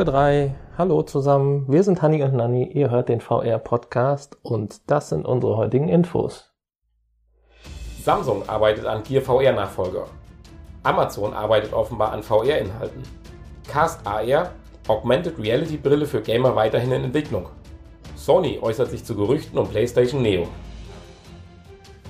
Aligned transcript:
Folge 0.00 0.12
3. 0.12 0.54
Hallo 0.78 1.02
zusammen, 1.02 1.66
wir 1.68 1.82
sind 1.82 2.00
Hanni 2.00 2.22
und 2.22 2.32
Nanni, 2.32 2.64
ihr 2.72 2.90
hört 2.90 3.10
den 3.10 3.20
VR-Podcast 3.20 4.38
und 4.40 4.90
das 4.90 5.10
sind 5.10 5.26
unsere 5.26 5.58
heutigen 5.58 5.90
Infos. 5.90 6.54
Samsung 8.02 8.48
arbeitet 8.48 8.86
an 8.86 9.02
Gear 9.02 9.20
VR-Nachfolger. 9.20 10.06
Amazon 10.84 11.34
arbeitet 11.34 11.74
offenbar 11.74 12.12
an 12.12 12.22
VR-Inhalten. 12.22 13.02
Cast 13.68 14.06
AR, 14.06 14.52
Augmented 14.88 15.38
Reality 15.38 15.76
Brille 15.76 16.06
für 16.06 16.22
Gamer 16.22 16.56
weiterhin 16.56 16.92
in 16.92 17.04
Entwicklung. 17.04 17.50
Sony 18.16 18.58
äußert 18.62 18.88
sich 18.88 19.04
zu 19.04 19.14
Gerüchten 19.14 19.58
um 19.58 19.68
PlayStation 19.68 20.22
Neo. 20.22 20.46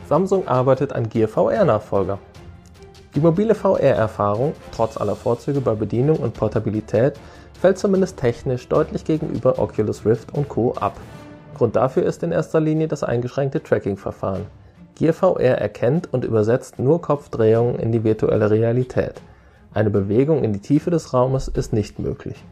Samsung 0.08 0.46
arbeitet 0.46 0.92
an 0.92 1.08
Gear 1.08 1.26
VR-Nachfolger. 1.26 2.20
Die 3.16 3.20
mobile 3.20 3.56
VR-Erfahrung, 3.56 4.54
trotz 4.70 4.96
aller 4.96 5.16
Vorzüge 5.16 5.60
bei 5.60 5.74
Bedienung 5.74 6.18
und 6.18 6.34
Portabilität, 6.34 7.18
fällt 7.60 7.78
zumindest 7.78 8.16
technisch 8.16 8.68
deutlich 8.68 9.04
gegenüber 9.04 9.58
Oculus 9.58 10.06
Rift 10.06 10.32
und 10.34 10.48
Co. 10.48 10.72
ab. 10.74 10.96
Grund 11.56 11.76
dafür 11.76 12.04
ist 12.04 12.22
in 12.22 12.32
erster 12.32 12.58
Linie 12.58 12.88
das 12.88 13.04
eingeschränkte 13.04 13.62
Tracking-Verfahren. 13.62 14.46
Gear 14.94 15.12
VR 15.12 15.58
erkennt 15.58 16.12
und 16.12 16.24
übersetzt 16.24 16.78
nur 16.78 17.02
Kopfdrehungen 17.02 17.78
in 17.78 17.92
die 17.92 18.02
virtuelle 18.02 18.50
Realität. 18.50 19.20
Eine 19.74 19.90
Bewegung 19.90 20.42
in 20.42 20.52
die 20.52 20.60
Tiefe 20.60 20.90
des 20.90 21.12
Raumes 21.12 21.48
ist 21.48 21.72
nicht 21.72 21.98
möglich. 21.98 22.42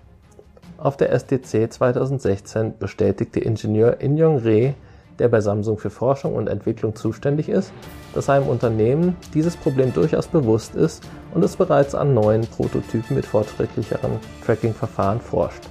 Auf 0.76 0.96
der 0.96 1.10
SDC 1.10 1.72
2016 1.72 2.74
bestätigte 2.78 3.40
Ingenieur 3.40 4.00
In-Yong 4.00 4.38
Reh, 4.38 4.74
der 5.18 5.28
bei 5.28 5.40
Samsung 5.40 5.78
für 5.78 5.90
Forschung 5.90 6.34
und 6.34 6.48
Entwicklung 6.48 6.94
zuständig 6.94 7.48
ist, 7.48 7.72
dass 8.14 8.26
seinem 8.26 8.48
Unternehmen 8.48 9.16
dieses 9.34 9.56
Problem 9.56 9.92
durchaus 9.92 10.28
bewusst 10.28 10.74
ist 10.74 11.02
und 11.34 11.44
es 11.44 11.56
bereits 11.56 11.94
an 11.94 12.14
neuen 12.14 12.42
Prototypen 12.42 13.16
mit 13.16 13.26
fortschrittlicheren 13.26 14.12
Tracking-Verfahren 14.44 15.20
forscht. 15.20 15.62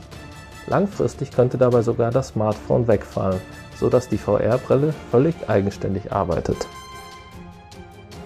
Langfristig 0.68 1.32
könnte 1.32 1.58
dabei 1.58 1.82
sogar 1.82 2.12
das 2.12 2.30
Smartphone 2.30 2.88
wegfallen, 2.88 3.40
so 3.80 3.90
dass 3.90 4.10
die 4.10 4.18
VR-Brille 4.18 4.94
völlig 5.12 5.36
eigenständig 5.48 6.12
arbeitet. 6.12 6.68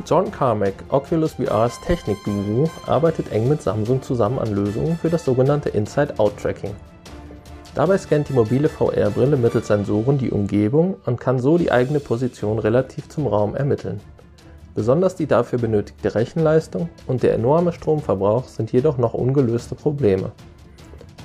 John 0.05 0.31
Carmack, 0.31 0.73
Oculus 0.89 1.33
VRs 1.33 1.80
Technikguru, 1.81 2.67
arbeitet 2.88 3.31
eng 3.31 3.47
mit 3.47 3.61
Samsung 3.61 4.02
zusammen 4.02 4.39
an 4.39 4.53
Lösungen 4.53 4.97
für 4.97 5.09
das 5.09 5.23
sogenannte 5.23 5.69
Inside-Out-Tracking. 5.69 6.72
Dabei 7.73 7.97
scannt 7.97 8.27
die 8.27 8.33
mobile 8.33 8.67
VR-Brille 8.67 9.38
mittels 9.38 9.67
Sensoren 9.67 10.17
die 10.17 10.30
Umgebung 10.30 10.97
und 11.05 11.22
kann 11.22 11.39
so 11.39 11.58
die 11.58 11.72
eigene 11.72 12.02
Position 12.02 12.59
relativ 12.59 13.08
zum 13.08 13.27
Raum 13.27 13.55
ermitteln. 13.55 14.02
Besonders 14.75 15.16
die 15.16 15.25
dafür 15.25 15.59
benötigte 15.59 16.14
Rechenleistung 16.14 16.89
und 17.08 17.23
der 17.23 17.33
enorme 17.33 17.72
Stromverbrauch 17.72 18.45
sind 18.45 18.73
jedoch 18.73 18.97
noch 18.97 19.14
ungelöste 19.14 19.75
Probleme. 19.75 20.31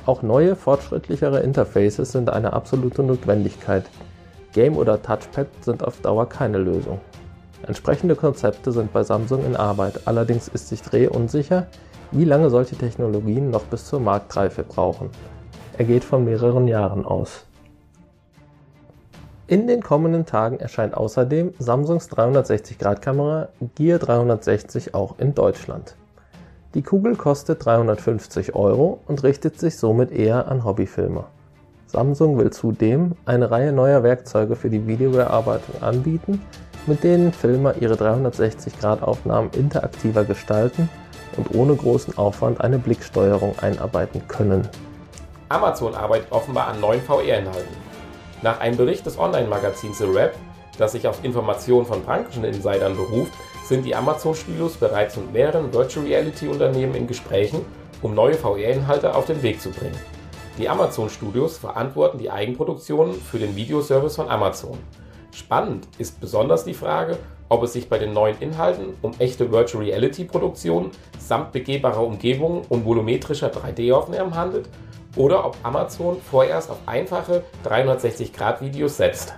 Auch 0.04 0.22
neue, 0.22 0.54
fortschrittlichere 0.54 1.40
Interfaces 1.40 2.12
sind 2.12 2.30
eine 2.30 2.52
absolute 2.52 3.02
Notwendigkeit. 3.02 3.84
Game 4.52 4.76
oder 4.76 5.02
Touchpad 5.02 5.48
sind 5.62 5.82
auf 5.82 6.00
Dauer 6.00 6.28
keine 6.28 6.58
Lösung. 6.58 7.00
Entsprechende 7.66 8.14
Konzepte 8.14 8.70
sind 8.70 8.92
bei 8.92 9.02
Samsung 9.02 9.44
in 9.44 9.56
Arbeit, 9.56 10.02
allerdings 10.04 10.46
ist 10.46 10.68
sich 10.68 10.80
Dreh 10.82 11.08
unsicher, 11.08 11.66
wie 12.12 12.24
lange 12.24 12.50
solche 12.50 12.76
Technologien 12.76 13.50
noch 13.50 13.64
bis 13.64 13.86
zur 13.86 13.98
Marktreife 13.98 14.62
brauchen. 14.62 15.10
Er 15.78 15.84
geht 15.84 16.04
von 16.04 16.24
mehreren 16.24 16.68
Jahren 16.68 17.04
aus. 17.04 17.44
In 19.46 19.66
den 19.66 19.82
kommenden 19.82 20.24
Tagen 20.24 20.58
erscheint 20.58 20.96
außerdem 20.96 21.52
Samsungs 21.58 22.10
360-Grad-Kamera 22.10 23.48
Gear 23.74 23.98
360 23.98 24.94
auch 24.94 25.18
in 25.18 25.34
Deutschland. 25.34 25.94
Die 26.74 26.82
Kugel 26.82 27.14
kostet 27.14 27.64
350 27.64 28.54
Euro 28.54 29.00
und 29.06 29.22
richtet 29.22 29.60
sich 29.60 29.76
somit 29.76 30.10
eher 30.10 30.48
an 30.48 30.64
Hobbyfilmer. 30.64 31.26
Samsung 31.86 32.38
will 32.38 32.50
zudem 32.50 33.12
eine 33.24 33.50
Reihe 33.50 33.72
neuer 33.72 34.02
Werkzeuge 34.02 34.56
für 34.56 34.70
die 34.70 34.86
Videobearbeitung 34.86 35.82
anbieten, 35.82 36.42
mit 36.86 37.04
denen 37.04 37.32
Filmer 37.32 37.74
ihre 37.80 37.94
360-Grad-Aufnahmen 37.94 39.50
interaktiver 39.52 40.24
gestalten 40.24 40.88
und 41.36 41.54
ohne 41.54 41.76
großen 41.76 42.16
Aufwand 42.18 42.60
eine 42.60 42.78
Blicksteuerung 42.78 43.58
einarbeiten 43.60 44.26
können. 44.26 44.68
Amazon 45.48 45.94
arbeitet 45.94 46.32
offenbar 46.32 46.66
an 46.66 46.80
neuen 46.80 47.00
VR-Inhalten. 47.00 47.76
Nach 48.42 48.58
einem 48.58 48.76
Bericht 48.76 49.06
des 49.06 49.16
Online-Magazins 49.16 49.98
The 49.98 50.04
Rap, 50.04 50.34
das 50.76 50.92
sich 50.92 51.06
auf 51.06 51.24
Informationen 51.24 51.86
von 51.86 52.02
prankischen 52.02 52.44
Insidern 52.44 52.96
beruft, 52.96 53.32
sind 53.64 53.84
die 53.84 53.94
Amazon-Studios 53.94 54.74
bereits 54.74 55.16
mit 55.16 55.32
mehreren 55.32 55.72
Virtual 55.72 56.04
Reality-Unternehmen 56.04 56.96
in 56.96 57.06
Gesprächen, 57.06 57.64
um 58.02 58.14
neue 58.14 58.34
VR-Inhalte 58.34 59.14
auf 59.14 59.26
den 59.26 59.42
Weg 59.42 59.60
zu 59.60 59.70
bringen. 59.70 59.98
Die 60.58 60.68
Amazon-Studios 60.68 61.58
verantworten 61.58 62.18
die 62.18 62.30
Eigenproduktionen 62.30 63.14
für 63.14 63.38
den 63.38 63.54
Videoservice 63.54 64.16
von 64.16 64.28
Amazon. 64.28 64.78
Spannend 65.30 65.86
ist 65.98 66.20
besonders 66.20 66.64
die 66.64 66.74
Frage, 66.74 67.18
ob 67.48 67.62
es 67.62 67.74
sich 67.74 67.88
bei 67.88 67.98
den 67.98 68.12
neuen 68.12 68.38
Inhalten 68.40 68.94
um 69.02 69.12
echte 69.18 69.52
Virtual 69.52 69.84
Reality 69.84 70.24
Produktionen 70.24 70.90
samt 71.18 71.52
begehbarer 71.52 72.02
Umgebungen 72.02 72.62
und 72.68 72.84
volumetrischer 72.84 73.52
3D-Aufnahmen 73.52 74.34
handelt 74.34 74.68
oder 75.16 75.44
ob 75.44 75.56
Amazon 75.62 76.20
vorerst 76.20 76.70
auf 76.70 76.78
einfache 76.86 77.42
360-Grad-Videos 77.64 78.96
setzt. 78.96 79.34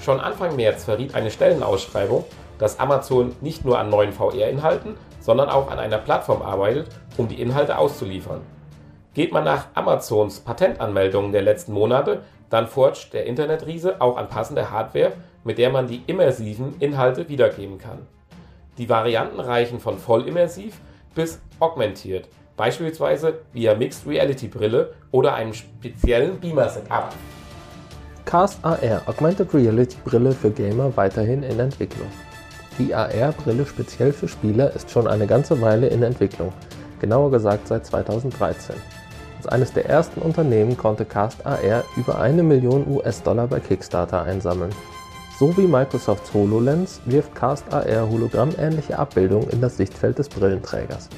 Schon 0.00 0.20
Anfang 0.20 0.56
März 0.56 0.84
verriet 0.84 1.14
eine 1.14 1.30
Stellenausschreibung, 1.30 2.24
dass 2.58 2.78
Amazon 2.78 3.34
nicht 3.40 3.64
nur 3.64 3.78
an 3.78 3.88
neuen 3.88 4.12
VR-Inhalten, 4.12 4.96
sondern 5.20 5.48
auch 5.48 5.70
an 5.70 5.78
einer 5.78 5.98
Plattform 5.98 6.42
arbeitet, 6.42 6.88
um 7.16 7.28
die 7.28 7.40
Inhalte 7.40 7.78
auszuliefern. 7.78 8.42
Geht 9.14 9.32
man 9.32 9.44
nach 9.44 9.68
Amazons 9.74 10.40
Patentanmeldungen 10.40 11.32
der 11.32 11.42
letzten 11.42 11.72
Monate, 11.72 12.22
dann 12.50 12.66
forscht 12.66 13.14
der 13.14 13.26
Internetriese 13.26 14.00
auch 14.00 14.16
an 14.16 14.28
passender 14.28 14.70
Hardware, 14.70 15.12
mit 15.44 15.58
der 15.58 15.70
man 15.70 15.86
die 15.86 16.02
immersiven 16.06 16.74
Inhalte 16.80 17.28
wiedergeben 17.28 17.78
kann. 17.78 18.06
Die 18.76 18.88
Varianten 18.88 19.40
reichen 19.40 19.80
von 19.80 19.98
voll 19.98 20.26
immersiv 20.26 20.80
bis 21.14 21.40
augmentiert 21.60 22.28
beispielsweise 22.56 23.40
via 23.52 23.74
Mixed 23.74 24.06
Reality 24.06 24.48
Brille 24.48 24.94
oder 25.10 25.34
einem 25.34 25.54
speziellen 25.54 26.38
Beamer-Setup. 26.40 27.10
Cast 28.24 28.64
AR 28.64 29.02
Augmented 29.06 29.52
Reality 29.54 29.96
Brille 30.04 30.32
für 30.32 30.50
Gamer 30.50 30.96
weiterhin 30.96 31.42
in 31.42 31.60
Entwicklung. 31.60 32.08
Die 32.78 32.92
AR-Brille 32.92 33.66
speziell 33.66 34.12
für 34.12 34.26
Spieler 34.26 34.74
ist 34.74 34.90
schon 34.90 35.06
eine 35.06 35.26
ganze 35.26 35.60
Weile 35.60 35.86
in 35.86 36.02
Entwicklung, 36.02 36.52
genauer 37.00 37.30
gesagt 37.30 37.68
seit 37.68 37.86
2013. 37.86 38.74
Als 39.36 39.46
eines 39.46 39.72
der 39.72 39.86
ersten 39.86 40.20
Unternehmen 40.20 40.76
konnte 40.76 41.04
Cast 41.04 41.46
AR 41.46 41.84
über 41.96 42.18
eine 42.18 42.42
Million 42.42 42.84
US-Dollar 42.88 43.46
bei 43.46 43.60
Kickstarter 43.60 44.22
einsammeln. 44.22 44.72
So 45.38 45.56
wie 45.56 45.66
Microsofts 45.66 46.32
HoloLens 46.32 47.00
wirft 47.04 47.34
Cast 47.34 47.72
AR 47.72 48.08
hologrammähnliche 48.08 48.98
Abbildungen 48.98 49.50
in 49.50 49.60
das 49.60 49.76
Sichtfeld 49.76 50.18
des 50.18 50.28
Brillenträgers. 50.28 51.08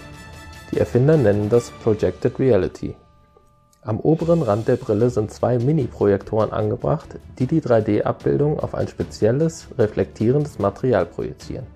Die 0.72 0.80
Erfinder 0.80 1.16
nennen 1.16 1.48
das 1.48 1.70
Projected 1.70 2.38
Reality. 2.40 2.96
Am 3.82 4.00
oberen 4.00 4.42
Rand 4.42 4.66
der 4.66 4.74
Brille 4.74 5.10
sind 5.10 5.30
zwei 5.30 5.58
Mini-Projektoren 5.60 6.50
angebracht, 6.50 7.20
die 7.38 7.46
die 7.46 7.60
3D-Abbildung 7.60 8.58
auf 8.58 8.74
ein 8.74 8.88
spezielles, 8.88 9.68
reflektierendes 9.78 10.58
Material 10.58 11.06
projizieren. 11.06 11.66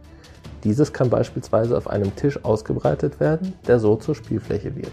Dieses 0.64 0.92
kann 0.92 1.08
beispielsweise 1.08 1.76
auf 1.76 1.88
einem 1.88 2.16
Tisch 2.16 2.44
ausgebreitet 2.44 3.20
werden, 3.20 3.52
der 3.68 3.78
so 3.78 3.94
zur 3.94 4.16
Spielfläche 4.16 4.74
wird. 4.74 4.92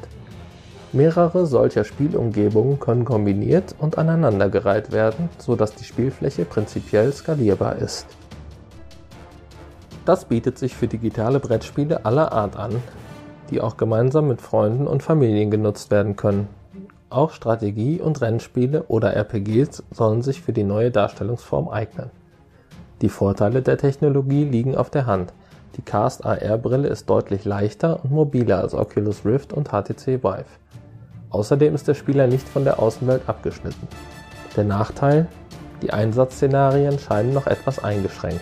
Mehrere 0.94 1.48
solcher 1.48 1.84
Spielumgebungen 1.84 2.80
können 2.80 3.04
kombiniert 3.04 3.74
und 3.80 3.98
aneinandergereiht 3.98 4.92
werden, 4.92 5.30
so 5.40 5.56
dass 5.56 5.74
die 5.74 5.84
Spielfläche 5.84 6.46
prinzipiell 6.46 7.12
skalierbar 7.12 7.78
ist. 7.78 8.06
Das 10.06 10.26
bietet 10.26 10.60
sich 10.60 10.76
für 10.76 10.88
digitale 10.88 11.40
Brettspiele 11.40 12.06
aller 12.06 12.32
Art 12.32 12.56
an, 12.56 12.82
die 13.50 13.62
auch 13.62 13.78
gemeinsam 13.78 14.28
mit 14.28 14.42
Freunden 14.42 14.88
und 14.88 15.04
Familien 15.04 15.52
genutzt 15.52 15.92
werden 15.92 16.16
können. 16.16 16.48
Auch 17.10 17.32
Strategie- 17.32 18.02
und 18.02 18.22
Rennspiele 18.22 18.84
oder 18.90 19.16
RPGs 19.16 19.84
sollen 19.92 20.22
sich 20.22 20.42
für 20.42 20.54
die 20.54 20.64
neue 20.64 20.92
Darstellungsform 20.92 21.70
eignen. 21.70 22.12
Die 23.02 23.10
Vorteile 23.10 23.62
der 23.62 23.78
Technologie 23.78 24.44
liegen 24.44 24.76
auf 24.76 24.90
der 24.90 25.06
Hand. 25.06 25.32
Die 25.78 25.82
Cast 25.84 26.26
AR-Brille 26.26 26.88
ist 26.88 27.10
deutlich 27.10 27.46
leichter 27.46 28.04
und 28.04 28.12
mobiler 28.12 28.60
als 28.60 28.74
Oculus 28.74 29.24
Rift 29.26 29.54
und 29.54 29.70
HTC 29.70 30.24
Vive. 30.24 30.46
Außerdem 31.30 31.76
ist 31.76 31.88
der 31.88 31.94
Spieler 31.94 32.28
nicht 32.28 32.48
von 32.50 32.64
der 32.64 32.80
Außenwelt 32.80 33.28
abgeschnitten. 33.28 33.88
Der 34.56 34.64
Nachteil? 34.64 35.28
Die 35.84 35.94
Einsatzszenarien 35.94 36.98
scheinen 36.98 37.34
noch 37.34 37.46
etwas 37.46 37.84
eingeschränkt. 37.84 38.42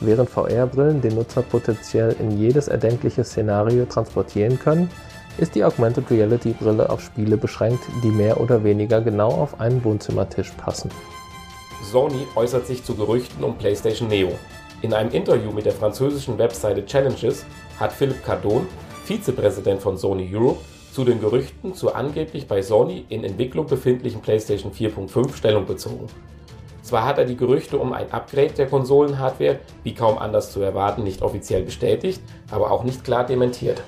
Während 0.00 0.28
VR-Brillen 0.28 1.00
den 1.00 1.14
Nutzer 1.14 1.42
potenziell 1.42 2.14
in 2.18 2.38
jedes 2.38 2.68
erdenkliche 2.68 3.24
Szenario 3.24 3.86
transportieren 3.86 4.58
können, 4.58 4.90
ist 5.38 5.54
die 5.54 5.64
Augmented 5.64 6.10
Reality 6.10 6.52
Brille 6.52 6.88
auf 6.88 7.00
Spiele 7.00 7.36
beschränkt, 7.36 7.82
die 8.02 8.10
mehr 8.10 8.40
oder 8.40 8.62
weniger 8.64 9.00
genau 9.00 9.28
auf 9.28 9.60
einen 9.60 9.82
Wohnzimmertisch 9.84 10.50
passen. 10.52 10.90
Sony 11.82 12.26
äußert 12.34 12.66
sich 12.66 12.84
zu 12.84 12.94
Gerüchten 12.94 13.44
um 13.44 13.56
PlayStation 13.56 14.08
Neo. 14.08 14.32
In 14.82 14.92
einem 14.92 15.10
Interview 15.10 15.50
mit 15.52 15.64
der 15.64 15.72
französischen 15.72 16.38
Webseite 16.38 16.84
Challenges 16.84 17.44
hat 17.78 17.92
Philippe 17.92 18.20
Cardon, 18.20 18.66
Vizepräsident 19.04 19.80
von 19.80 19.96
Sony 19.96 20.28
Europe, 20.34 20.60
zu 20.92 21.04
den 21.04 21.20
Gerüchten 21.20 21.74
zur 21.74 21.94
angeblich 21.94 22.48
bei 22.48 22.62
Sony 22.62 23.04
in 23.08 23.22
Entwicklung 23.22 23.66
befindlichen 23.66 24.22
PlayStation 24.22 24.72
4.5 24.72 25.36
Stellung 25.36 25.66
bezogen. 25.66 26.06
Zwar 26.86 27.04
hat 27.04 27.18
er 27.18 27.24
die 27.24 27.36
Gerüchte 27.36 27.78
um 27.78 27.92
ein 27.92 28.12
Upgrade 28.12 28.52
der 28.52 28.68
Konsolenhardware, 28.68 29.58
wie 29.82 29.92
kaum 29.92 30.18
anders 30.18 30.52
zu 30.52 30.60
erwarten, 30.60 31.02
nicht 31.02 31.20
offiziell 31.20 31.64
bestätigt, 31.64 32.22
aber 32.48 32.70
auch 32.70 32.84
nicht 32.84 33.02
klar 33.02 33.26
dementiert. 33.26 33.82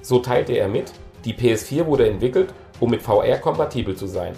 So 0.00 0.18
teilte 0.18 0.54
er 0.54 0.66
mit, 0.66 0.94
die 1.26 1.34
PS4 1.34 1.84
wurde 1.84 2.08
entwickelt, 2.08 2.54
um 2.80 2.88
mit 2.88 3.02
VR 3.02 3.36
kompatibel 3.36 3.94
zu 3.96 4.06
sein. 4.06 4.32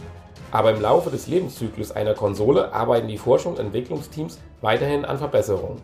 Aber 0.51 0.73
im 0.73 0.81
Laufe 0.81 1.09
des 1.09 1.29
Lebenszyklus 1.29 1.93
einer 1.93 2.15
Konsole 2.15 2.73
arbeiten 2.73 3.07
die 3.07 3.17
Forschung- 3.17 3.53
und 3.53 3.61
Entwicklungsteams 3.61 4.41
weiterhin 4.61 5.05
an 5.05 5.19
Verbesserungen. 5.19 5.81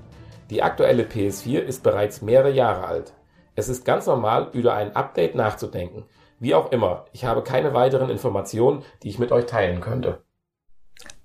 Die 0.51 0.65
aktuelle 0.65 1.05
PS4 1.05 1.61
ist 1.61 1.85
bereits 1.85 2.23
mehrere 2.23 2.51
Jahre 2.51 2.89
alt. 2.89 3.13
Es 3.55 3.69
ist 3.69 3.85
ganz 3.85 4.09
normal, 4.09 4.49
über 4.53 4.75
ein 4.75 4.97
Update 4.97 5.37
nachzudenken. 5.37 6.07
Wie 6.41 6.57
auch 6.57 6.73
immer, 6.73 7.05
ich 7.13 7.25
habe 7.25 7.45
keine 7.45 7.73
weiteren 7.73 8.11
Informationen, 8.11 8.83
die 9.05 9.11
ich 9.11 9.21
mit 9.21 9.31
euch 9.31 9.47
teilen 9.47 9.81
könnte. 9.81 10.25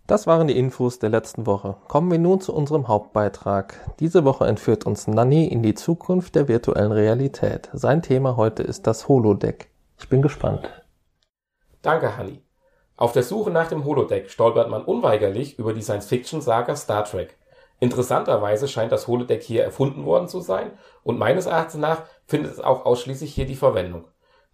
Das 0.08 0.28
waren 0.28 0.48
die 0.48 0.58
Infos 0.58 1.00
der 1.00 1.10
letzten 1.10 1.48
Woche. 1.48 1.78
Kommen 1.88 2.12
wir 2.12 2.20
nun 2.20 2.40
zu 2.40 2.54
unserem 2.54 2.88
Hauptbeitrag. 2.88 3.96
Diese 4.00 4.24
Woche 4.24 4.46
entführt 4.46 4.86
uns 4.86 5.08
Nanni 5.08 5.48
in 5.48 5.64
die 5.64 5.74
Zukunft 5.74 6.36
der 6.36 6.48
virtuellen 6.48 6.92
Realität. 6.92 7.70
Sein 7.74 8.04
Thema 8.04 8.36
heute 8.36 8.62
ist 8.62 8.86
das 8.86 9.08
Holodeck. 9.08 9.72
Ich 9.98 10.08
bin 10.08 10.22
gespannt. 10.22 10.70
Danke, 11.82 12.18
Hanni. 12.18 12.44
Auf 12.98 13.14
der 13.14 13.24
Suche 13.24 13.50
nach 13.50 13.68
dem 13.68 13.84
Holodeck 13.84 14.30
stolpert 14.30 14.70
man 14.70 14.86
unweigerlich 14.86 15.58
über 15.58 15.74
die 15.74 15.82
Science-Fiction-Saga 15.82 16.76
Star 16.76 17.04
Trek. 17.06 17.40
Interessanterweise 17.80 18.68
scheint 18.68 18.92
das 18.92 19.08
Holodeck 19.08 19.42
hier 19.42 19.64
erfunden 19.64 20.06
worden 20.06 20.28
zu 20.28 20.40
sein 20.40 20.72
und 21.04 21.18
meines 21.18 21.48
Erachtens 21.48 21.82
nach 21.82 22.04
findet 22.28 22.52
es 22.52 22.60
auch 22.60 22.86
ausschließlich 22.86 23.34
hier 23.34 23.48
die 23.48 23.56
Verwendung. 23.56 24.06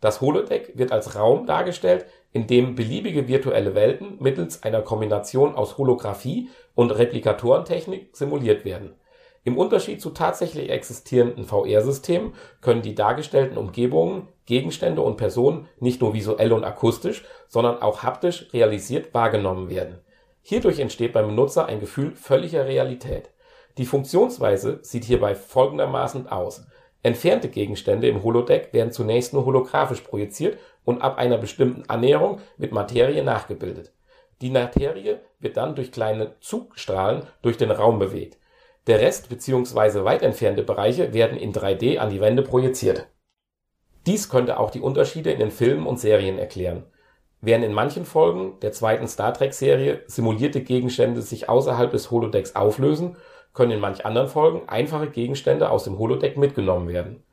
Das 0.02 0.20
Holodeck 0.20 0.74
wird 0.76 0.92
als 0.92 1.16
Raum 1.16 1.46
dargestellt, 1.46 2.06
in 2.34 2.48
dem 2.48 2.76
beliebige 2.76 3.28
virtuelle 3.28 3.76
Welten 3.76 4.18
mittels 4.20 4.64
einer 4.64 4.82
Kombination 4.82 5.56
aus 5.56 5.78
Holographie 5.78 6.50
und 6.76 6.92
Replikatorentechnik 6.92 8.10
simuliert 8.12 8.66
werden. 8.66 8.96
Im 9.44 9.58
Unterschied 9.58 10.02
zu 10.02 10.12
tatsächlich 10.12 10.70
existierenden 10.70 11.46
VR-Systemen 11.46 12.34
können 12.62 12.82
die 12.82 12.96
dargestellten 12.96 13.58
Umgebungen, 13.58 14.28
Gegenstände 14.46 15.02
und 15.02 15.18
Personen 15.18 15.68
nicht 15.80 16.02
nur 16.02 16.14
visuell 16.14 16.52
und 16.52 16.64
akustisch, 16.64 17.24
sondern 17.48 17.82
auch 17.82 18.04
haptisch 18.04 18.48
realisiert 18.54 19.14
wahrgenommen 19.14 19.70
werden. 19.70 20.00
Hierdurch 20.42 20.80
entsteht 20.80 21.14
beim 21.14 21.28
Benutzer 21.28 21.68
ein 21.68 21.80
Gefühl 21.80 22.16
völliger 22.16 22.66
Realität. 22.66 23.32
Die 23.78 23.86
Funktionsweise 23.86 24.80
sieht 24.82 25.06
hierbei 25.06 25.36
folgendermaßen 25.36 26.28
aus 26.28 26.66
Entfernte 27.04 27.50
Gegenstände 27.50 28.08
im 28.08 28.24
Holodeck 28.24 28.74
werden 28.74 28.92
zunächst 28.92 29.34
nur 29.34 29.46
holographisch 29.46 30.02
projiziert 30.02 30.60
und 30.86 31.02
ab 31.02 31.18
einer 31.18 31.38
bestimmten 31.38 31.84
Annäherung 31.90 32.40
wird 32.58 32.74
Materie 32.74 33.24
nachgebildet. 33.24 33.92
Die 34.42 34.50
Materie 34.50 35.22
wird 35.40 35.58
dann 35.58 35.76
durch 35.76 35.92
kleine 35.92 36.36
Zugstrahlen 36.40 37.24
durch 37.42 37.58
den 37.58 37.72
Raum 37.72 38.00
bewegt. 38.00 38.38
Der 38.88 39.00
Rest 39.00 39.30
bzw. 39.30 40.04
weit 40.04 40.24
entfernte 40.24 40.64
Bereiche 40.64 41.14
werden 41.14 41.38
in 41.38 41.54
3D 41.54 41.98
an 41.98 42.10
die 42.10 42.22
Wände 42.22 42.42
projiziert. 42.42 43.08
Dies 44.08 44.30
könnte 44.30 44.60
auch 44.60 44.72
die 44.72 44.82
Unterschiede 44.82 45.32
in 45.32 45.40
den 45.40 45.52
Filmen 45.52 45.86
und 45.86 46.00
Serien 46.00 46.40
erklären. 46.40 46.86
Während 47.42 47.66
in 47.66 47.74
manchen 47.74 48.06
Folgen 48.06 48.60
der 48.62 48.72
zweiten 48.72 49.08
Star 49.08 49.34
Trek 49.34 49.54
Serie 49.54 50.04
simulierte 50.08 50.62
Gegenstände 50.62 51.22
sich 51.22 51.50
außerhalb 51.50 51.92
des 51.92 52.10
Holodecks 52.10 52.56
auflösen 52.56 53.18
können 53.54 53.72
in 53.72 53.80
manch 53.80 54.06
anderen 54.06 54.28
Folgen 54.28 54.68
einfache 54.68 55.08
Gegenstände 55.08 55.70
aus 55.70 55.84
dem 55.84 55.98
Holodeck 55.98 56.38
mitgenommen 56.38 56.88
werden. 56.88 57.24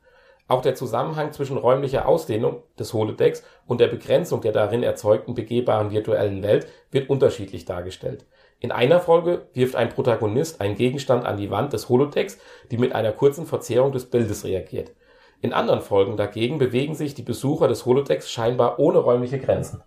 Auch 0.47 0.63
der 0.63 0.73
Zusammenhang 0.73 1.31
zwischen 1.31 1.57
räumlicher 1.57 2.07
Ausdehnung 2.07 2.63
des 2.77 2.93
Holodecks 2.93 3.43
und 3.67 3.79
der 3.79 3.87
Begrenzung 3.87 4.41
der 4.41 4.51
darin 4.51 4.81
erzeugten 4.81 5.35
begehbaren 5.35 5.91
virtuellen 5.91 6.41
Welt 6.41 6.67
wird 6.89 7.09
unterschiedlich 7.09 7.65
dargestellt. 7.65 8.25
In 8.59 8.71
einer 8.71 8.99
Folge 8.99 9.47
wirft 9.53 9.75
ein 9.75 9.89
Protagonist 9.89 10.59
einen 10.59 10.75
Gegenstand 10.75 11.25
an 11.25 11.37
die 11.37 11.51
Wand 11.51 11.71
des 11.73 11.87
Holodecks, 11.87 12.39
die 12.71 12.77
mit 12.77 12.93
einer 12.93 13.11
kurzen 13.11 13.45
Verzerrung 13.45 13.91
des 13.91 14.09
Bildes 14.09 14.43
reagiert. 14.43 14.91
In 15.39 15.53
anderen 15.53 15.81
Folgen 15.81 16.17
dagegen 16.17 16.57
bewegen 16.57 16.95
sich 16.95 17.13
die 17.13 17.21
Besucher 17.21 17.67
des 17.67 17.85
Holodecks 17.85 18.29
scheinbar 18.29 18.79
ohne 18.79 18.97
räumliche 18.97 19.39
Grenzen. 19.39 19.83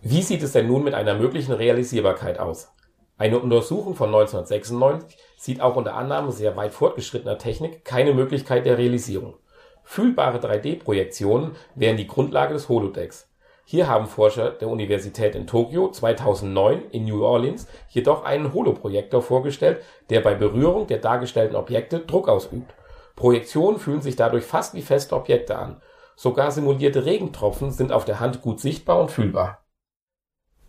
Wie 0.00 0.22
sieht 0.22 0.42
es 0.42 0.52
denn 0.52 0.66
nun 0.66 0.84
mit 0.84 0.94
einer 0.94 1.14
möglichen 1.14 1.52
Realisierbarkeit 1.52 2.38
aus 2.38 2.73
eine 3.16 3.38
Untersuchung 3.38 3.94
von 3.94 4.08
1996 4.08 5.16
sieht 5.36 5.60
auch 5.60 5.76
unter 5.76 5.94
Annahme 5.94 6.32
sehr 6.32 6.56
weit 6.56 6.72
fortgeschrittener 6.72 7.38
Technik 7.38 7.84
keine 7.84 8.12
Möglichkeit 8.12 8.66
der 8.66 8.76
Realisierung. 8.76 9.36
Fühlbare 9.84 10.38
3D-Projektionen 10.38 11.52
wären 11.76 11.96
die 11.96 12.08
Grundlage 12.08 12.54
des 12.54 12.68
Holodecks. 12.68 13.30
Hier 13.66 13.88
haben 13.88 14.06
Forscher 14.06 14.50
der 14.50 14.68
Universität 14.68 15.36
in 15.36 15.46
Tokio 15.46 15.90
2009 15.90 16.90
in 16.90 17.04
New 17.04 17.24
Orleans 17.24 17.68
jedoch 17.88 18.24
einen 18.24 18.52
Holoprojektor 18.52 19.22
vorgestellt, 19.22 19.82
der 20.10 20.20
bei 20.20 20.34
Berührung 20.34 20.88
der 20.88 20.98
dargestellten 20.98 21.56
Objekte 21.56 22.00
Druck 22.00 22.28
ausübt. 22.28 22.74
Projektionen 23.14 23.78
fühlen 23.78 24.02
sich 24.02 24.16
dadurch 24.16 24.44
fast 24.44 24.74
wie 24.74 24.82
feste 24.82 25.14
Objekte 25.14 25.56
an. 25.56 25.80
Sogar 26.16 26.50
simulierte 26.50 27.04
Regentropfen 27.04 27.70
sind 27.70 27.92
auf 27.92 28.04
der 28.04 28.18
Hand 28.18 28.42
gut 28.42 28.60
sichtbar 28.60 29.00
und 29.00 29.10
fühlbar. 29.10 29.64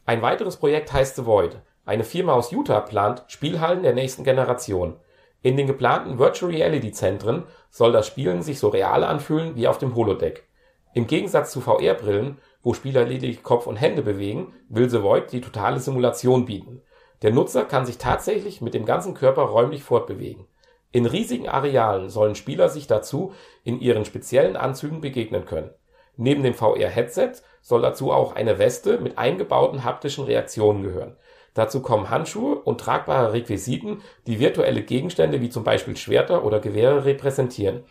Ein 0.05 0.21
weiteres 0.21 0.57
Projekt 0.57 0.93
heißt 0.93 1.15
The 1.15 1.25
Void 1.25 1.59
eine 1.85 2.03
Firma 2.03 2.33
aus 2.33 2.51
Utah 2.51 2.81
plant 2.81 3.23
Spielhallen 3.27 3.83
der 3.83 3.93
nächsten 3.93 4.23
Generation. 4.23 4.95
In 5.43 5.55
den 5.55 5.67
geplanten 5.67 6.17
Virtual-Reality-Zentren 6.17 7.43
soll 7.69 7.91
das 7.91 8.07
Spielen 8.07 8.41
sich 8.41 8.57
so 8.57 8.69
real 8.69 9.03
anfühlen 9.03 9.55
wie 9.55 9.67
auf 9.67 9.77
dem 9.77 9.95
Holodeck. 9.95 10.47
Im 10.95 11.05
Gegensatz 11.05 11.51
zu 11.51 11.61
VR-Brillen, 11.61 12.39
wo 12.63 12.73
Spieler 12.73 13.05
lediglich 13.05 13.43
Kopf 13.43 13.67
und 13.67 13.75
Hände 13.75 14.01
bewegen, 14.01 14.53
will 14.69 14.89
The 14.89 15.03
Void 15.03 15.31
die 15.31 15.41
totale 15.41 15.79
Simulation 15.79 16.45
bieten. 16.45 16.81
Der 17.21 17.31
Nutzer 17.31 17.65
kann 17.65 17.85
sich 17.85 17.99
tatsächlich 17.99 18.61
mit 18.61 18.73
dem 18.73 18.85
ganzen 18.85 19.13
Körper 19.13 19.43
räumlich 19.43 19.83
fortbewegen. 19.83 20.47
In 20.91 21.05
riesigen 21.05 21.47
Arealen 21.47 22.09
sollen 22.09 22.33
Spieler 22.33 22.69
sich 22.69 22.87
dazu 22.87 23.33
in 23.63 23.79
ihren 23.79 24.05
speziellen 24.05 24.55
Anzügen 24.55 25.01
begegnen 25.01 25.45
können. 25.45 25.69
Neben 26.17 26.41
dem 26.41 26.53
VR-Headset 26.55 27.33
soll 27.61 27.81
dazu 27.81 28.11
auch 28.11 28.33
eine 28.33 28.57
Weste 28.57 28.99
mit 28.99 29.17
eingebauten 29.19 29.83
haptischen 29.83 30.23
Reaktionen 30.23 30.81
gehören 30.81 31.17
Dazu 31.55 31.81
kommen 31.81 32.09
Handschuhe 32.09 32.55
und 32.57 32.81
tragbare 32.81 33.33
Requisiten, 33.33 34.01
die 34.27 34.39
virtuelle 34.39 34.83
Gegenstände 34.83 35.41
wie 35.41 35.49
zum 35.49 35.63
Beispiel 35.63 35.97
Schwerter 35.97 36.43
oder 36.43 36.59
Gewehre 36.59 37.05
repräsentieren. 37.05 37.85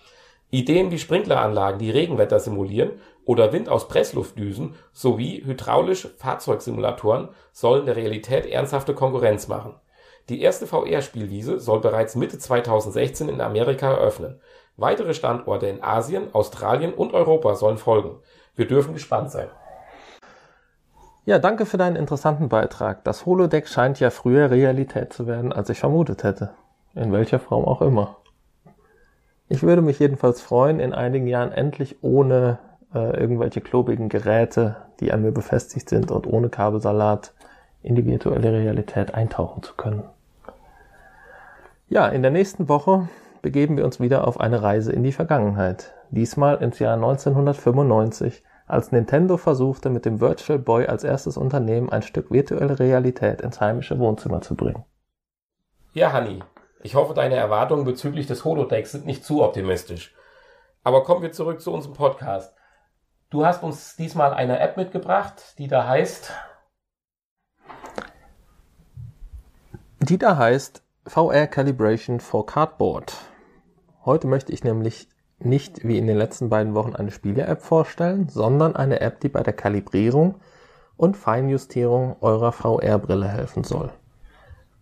Ideen 0.51 0.93
wie 0.93 0.99
Sprinkleranlagen, 0.99 1.81
die 1.81 1.91
Regenwetter 1.91 2.39
simulieren, 2.39 2.93
oder 3.25 3.53
Wind 3.55 3.71
aus 3.71 3.89
Pressluftdüsen 3.89 4.75
sowie 4.93 5.43
hydraulische 5.45 6.11
Fahrzeugsimulatoren 6.11 7.31
sollen 7.53 7.87
der 7.87 7.97
Realität 7.97 8.45
ernsthafte 8.47 8.95
Konkurrenz 8.95 9.49
machen. 9.49 9.75
Die 10.29 10.43
erste 10.43 10.67
VR-Spielwiese 10.67 11.59
soll 11.59 11.81
bereits 11.81 12.17
Mitte 12.17 12.39
2016 12.39 13.31
in 13.31 13.41
Amerika 13.41 13.91
eröffnen. 13.91 14.41
Weitere 14.77 15.15
Standorte 15.15 15.67
in 15.67 15.83
Asien, 15.83 16.35
Australien 16.35 16.93
und 16.93 17.15
Europa 17.15 17.55
sollen 17.55 17.79
folgen. 17.79 18.21
Wir 18.55 18.67
dürfen 18.67 18.93
gespannt 18.93 19.31
sein. 19.31 19.49
Ja, 21.27 21.39
danke 21.39 21.65
für 21.65 21.79
deinen 21.79 21.97
interessanten 21.97 22.51
Beitrag. 22.51 23.03
Das 23.05 23.25
Holodeck 23.25 23.67
scheint 23.67 23.99
ja 23.99 24.11
früher 24.11 24.51
Realität 24.51 25.15
zu 25.15 25.27
werden, 25.27 25.55
als 25.55 25.71
ich 25.71 25.79
vermutet 25.79 26.23
hätte. 26.23 26.51
In 26.95 27.13
welcher 27.13 27.39
Form 27.39 27.65
auch 27.65 27.81
immer. 27.81 28.19
Ich 29.49 29.63
würde 29.63 29.81
mich 29.81 29.99
jedenfalls 29.99 30.43
freuen, 30.43 30.81
in 30.81 30.93
einigen 30.93 31.27
Jahren 31.27 31.51
endlich 31.51 32.03
ohne 32.03 32.59
äh, 32.95 33.19
irgendwelche 33.19 33.63
klobigen 33.63 34.11
Geräte, 34.11 34.77
die 35.01 35.13
an 35.13 35.23
mir 35.23 35.33
befestigt 35.33 35.89
sind 35.89 36.11
und 36.11 36.27
ohne 36.27 36.51
Kabelsalat 36.51 37.33
in 37.83 37.95
die 37.95 38.05
virtuelle 38.05 38.53
Realität 38.53 39.15
eintauchen 39.15 39.63
zu 39.63 39.75
können. 39.75 40.05
Ja, 41.89 42.07
in 42.09 42.21
der 42.21 42.31
nächsten 42.31 42.69
Woche 42.69 43.09
begeben 43.41 43.77
wir 43.79 43.85
uns 43.87 43.99
wieder 43.99 44.27
auf 44.27 44.41
eine 44.41 44.63
Reise 44.63 44.93
in 44.93 45.03
die 45.03 45.13
Vergangenheit. 45.13 45.95
Diesmal 46.11 46.63
ins 46.63 46.79
Jahr 46.79 46.95
1995 46.95 48.43
als 48.67 48.93
Nintendo 48.93 49.37
versuchte, 49.37 49.91
mit 49.91 50.05
dem 50.05 50.21
Virtual 50.21 50.59
Boy 50.59 50.87
als 50.87 51.05
erstes 51.05 51.37
Unternehmen 51.37 51.91
ein 51.91 52.03
Stück 52.03 52.31
virtuelle 52.31 52.79
Realität 52.79 53.41
ins 53.41 53.61
heimische 53.61 53.99
Wohnzimmer 53.99 54.41
zu 54.41 54.55
bringen. 54.55 54.85
Ja, 55.93 56.13
Hanni, 56.13 56.43
ich 56.83 56.95
hoffe, 56.95 57.15
deine 57.15 57.37
Erwartungen 57.37 57.85
bezüglich 57.85 58.27
des 58.27 58.45
Holodecks 58.45 58.93
sind 58.93 59.07
nicht 59.07 59.25
zu 59.25 59.43
optimistisch. 59.43 60.15
Aber 60.83 61.03
kommen 61.03 61.23
wir 61.23 61.33
zurück 61.33 61.61
zu 61.61 61.73
unserem 61.73 61.95
Podcast. 61.95 62.55
Du 63.31 63.45
hast 63.47 63.63
uns 63.63 63.97
diesmal 63.97 64.35
eine 64.35 64.61
App 64.61 64.77
mitgebracht, 64.77 65.59
die 65.59 65.67
da 65.67 65.87
heißt. 65.87 66.33
Die 70.01 70.19
da 70.19 70.37
heißt 70.37 70.83
VR 71.07 71.47
Calibration 71.47 72.21
for 72.21 72.45
Cardboard. 72.45 73.15
Heute 74.05 74.27
möchte 74.27 74.53
ich 74.53 74.65
nämlich 74.65 75.09
nicht 75.45 75.87
wie 75.87 75.99
in 75.99 76.07
den 76.07 76.17
letzten 76.17 76.49
beiden 76.49 76.75
Wochen 76.75 76.95
eine 76.95 77.11
Spiele-App 77.11 77.63
vorstellen, 77.63 78.29
sondern 78.29 78.77
eine 78.77 79.01
App, 79.01 79.21
die 79.21 79.29
bei 79.29 79.43
der 79.43 79.53
Kalibrierung 79.53 80.37
und 80.97 81.17
Feinjustierung 81.17 82.17
eurer 82.21 82.53
VR-Brille 82.53 83.29
helfen 83.29 83.65
soll. 83.65 83.91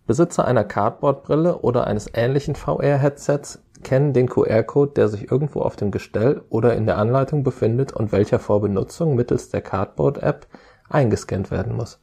Besitzer 0.05 0.45
einer 0.45 0.65
Cardboard-Brille 0.65 1.59
oder 1.59 1.87
eines 1.87 2.09
ähnlichen 2.13 2.55
VR-Headsets 2.55 3.63
kennen 3.83 4.13
den 4.13 4.27
QR-Code, 4.27 4.93
der 4.93 5.07
sich 5.07 5.31
irgendwo 5.31 5.61
auf 5.61 5.75
dem 5.75 5.91
Gestell 5.91 6.41
oder 6.49 6.75
in 6.75 6.85
der 6.85 6.97
Anleitung 6.97 7.43
befindet 7.43 7.93
und 7.93 8.11
welcher 8.11 8.39
vor 8.39 8.61
Benutzung 8.61 9.15
mittels 9.15 9.49
der 9.49 9.61
Cardboard-App 9.61 10.47
eingescannt 10.89 11.51
werden 11.51 11.75
muss. 11.75 11.99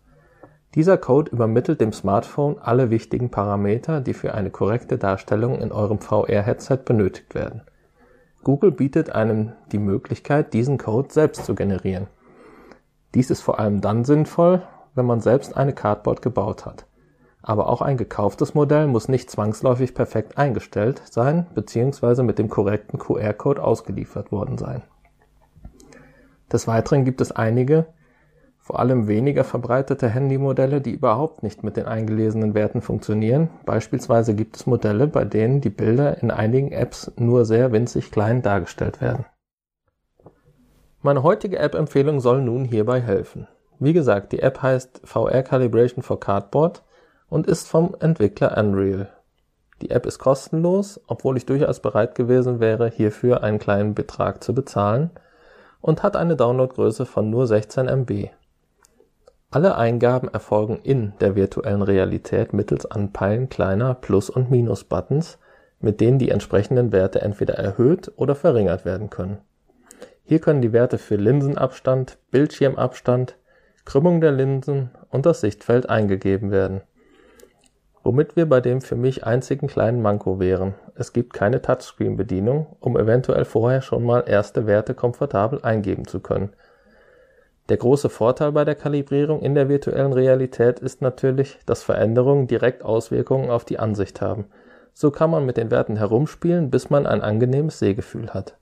Dieser 0.75 0.99
Code 0.99 1.33
übermittelt 1.33 1.81
dem 1.81 1.93
Smartphone 1.93 2.59
alle 2.59 2.91
wichtigen 2.91 3.31
Parameter, 3.31 4.01
die 4.01 4.15
für 4.15 4.35
eine 4.35 4.51
korrekte 4.51 4.99
Darstellung 4.99 5.61
in 5.61 5.73
eurem 5.73 5.99
VR-Headset 5.99 6.79
benötigt 6.85 7.35
werden. 7.35 7.63
Google 8.43 8.71
bietet 8.71 9.11
einem 9.11 9.53
die 9.73 9.79
Möglichkeit, 9.79 10.53
diesen 10.55 10.79
Code 10.79 11.13
selbst 11.13 11.45
zu 11.45 11.55
generieren. 11.55 12.07
Dies 13.15 13.31
ist 13.31 13.43
vor 13.43 13.59
allem 13.59 13.81
dann 13.81 14.05
sinnvoll, 14.05 14.63
wenn 14.95 15.07
man 15.07 15.21
selbst 15.21 15.57
eine 15.57 15.75
Cardboard 15.75 16.23
gebaut 16.23 16.65
hat. 16.65 16.87
Aber 17.43 17.69
auch 17.69 17.83
ein 17.83 17.97
gekauftes 17.97 18.55
Modell 18.55 18.87
muss 18.87 19.09
nicht 19.09 19.31
zwangsläufig 19.31 19.95
perfekt 19.95 20.39
eingestellt 20.39 21.03
sein 21.11 21.47
bzw. 21.55 22.23
mit 22.23 22.39
dem 22.39 22.49
korrekten 22.49 22.99
QR-Code 22.99 23.63
ausgeliefert 23.63 24.31
worden 24.31 24.59
sein. 24.59 24.83
Des 26.53 26.67
Weiteren 26.67 27.05
gibt 27.05 27.21
es 27.21 27.33
einige, 27.33 27.87
vor 28.71 28.79
allem 28.79 29.09
weniger 29.09 29.43
verbreitete 29.43 30.15
Handymodelle, 30.15 30.81
die 30.81 30.93
überhaupt 30.93 31.43
nicht 31.43 31.65
mit 31.65 31.77
den 31.77 31.87
eingelesenen 31.87 32.55
Werten 32.55 32.83
funktionieren. 32.83 33.51
Beispielsweise 33.67 34.37
gibt 34.37 34.55
es 34.55 34.67
Modelle, 34.67 35.09
bei 35.09 35.25
denen 35.25 35.61
die 35.61 35.71
Bilder 35.71 36.23
in 36.23 36.31
einigen 36.31 36.71
Apps 36.71 37.11
nur 37.17 37.45
sehr 37.45 37.73
winzig 37.73 38.13
klein 38.13 38.43
dargestellt 38.43 39.01
werden. 39.01 39.25
Meine 41.03 41.25
heutige 41.25 41.59
App-Empfehlung 41.59 42.21
soll 42.21 42.43
nun 42.43 42.65
hierbei 42.65 43.01
helfen. 43.01 43.49
Wie 43.81 43.93
gesagt, 43.93 44.31
die 44.31 44.39
App 44.39 44.63
heißt 44.63 45.01
VR 45.03 45.43
Calibration 45.43 46.05
for 46.05 46.21
Cardboard 46.21 46.85
und 47.29 47.49
ist 47.49 47.67
vom 47.67 47.97
Entwickler 47.99 48.57
Unreal. 48.57 49.09
Die 49.83 49.91
App 49.91 50.07
ist 50.07 50.21
kostenlos, 50.21 51.01
obwohl 51.09 51.37
ich 51.37 51.45
durchaus 51.45 51.81
bereit 51.81 52.15
gewesen 52.15 52.61
wäre, 52.61 52.89
hierfür 52.89 53.43
einen 53.43 53.59
kleinen 53.59 53.97
Betrag 53.97 54.45
zu 54.45 54.55
bezahlen 54.55 55.11
und 55.81 56.05
hat 56.05 56.15
eine 56.15 56.37
Downloadgröße 56.37 57.05
von 57.05 57.31
nur 57.31 57.49
16 57.49 57.89
MB. 57.89 58.31
Alle 59.51 59.77
Eingaben 59.77 60.29
erfolgen 60.29 60.79
in 60.83 61.13
der 61.21 61.35
virtuellen 61.35 61.83
Realität 61.83 62.53
mittels 62.53 62.87
Anpeilen 62.87 63.49
kleiner 63.49 63.95
Plus- 63.95 64.31
und 64.31 64.51
Minus-Buttons, 64.51 65.39
mit 65.81 66.01
denen 66.01 66.19
die 66.19 66.31
entsprechenden 66.31 66.93
Werte 66.93 67.21
entweder 67.23 67.55
erhöht 67.55 68.13
oder 68.17 68.35
verringert 68.35 68.85
werden 68.85 69.11
können. 69.11 69.39
Hier 70.23 70.39
können 70.39 70.63
die 70.63 70.73
Werte 70.73 70.99
für 70.99 71.17
Linsenabstand, 71.17 72.19
Bildschirmabstand, 72.31 73.37
Krümmung 73.85 74.21
der 74.21 74.33
Linsen 74.33 74.91
und 75.11 75.27
das 75.27 75.41
Sichtfeld 75.41 75.91
eingegeben 75.91 76.51
werden 76.51 76.83
Womit 78.03 78.35
wir 78.35 78.49
bei 78.49 78.63
dem 78.63 78.81
für 78.81 78.97
mich 78.97 79.25
einzigen 79.25 79.67
kleinen 79.67 80.01
Manko 80.01 80.41
wären: 80.41 80.75
Es 80.95 81.13
gibt 81.13 81.35
keine 81.35 81.61
Touchscreen-Bedienung, 81.61 82.67
um 82.81 82.97
eventuell 82.97 83.45
vorher 83.45 83.83
schon 83.83 84.05
mal 84.05 84.25
erste 84.27 84.67
Werte 84.67 84.95
komfortabel 84.95 85.61
eingeben 85.63 86.07
zu 86.07 86.21
können. 86.21 86.51
Der 87.71 87.79
große 87.79 88.11
Vorteil 88.11 88.53
bei 88.53 88.67
der 88.67 88.75
Kalibrierung 88.75 89.41
in 89.41 89.55
der 89.55 89.71
virtuellen 89.71 90.13
Realität 90.13 90.81
ist 90.81 91.01
natürlich, 91.01 91.59
dass 91.65 91.83
Veränderungen 91.83 92.47
direkt 92.47 92.85
Auswirkungen 92.85 93.49
auf 93.49 93.65
die 93.65 93.79
Ansicht 93.79 94.21
haben. 94.21 94.45
So 94.93 95.11
kann 95.11 95.31
man 95.31 95.47
mit 95.47 95.57
den 95.57 95.71
Werten 95.71 95.97
herumspielen, 95.97 96.71
bis 96.71 96.91
man 96.91 97.07
ein 97.07 97.23
angenehmes 97.23 97.79
Sehgefühl 97.79 98.35
hat. 98.35 98.59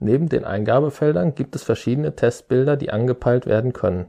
Neben 0.00 0.28
den 0.28 0.44
Eingabefeldern 0.44 1.36
gibt 1.36 1.54
es 1.54 1.62
verschiedene 1.62 2.16
Testbilder, 2.16 2.76
die 2.76 2.90
angepeilt 2.90 3.46
werden 3.46 3.72
können 3.72 4.06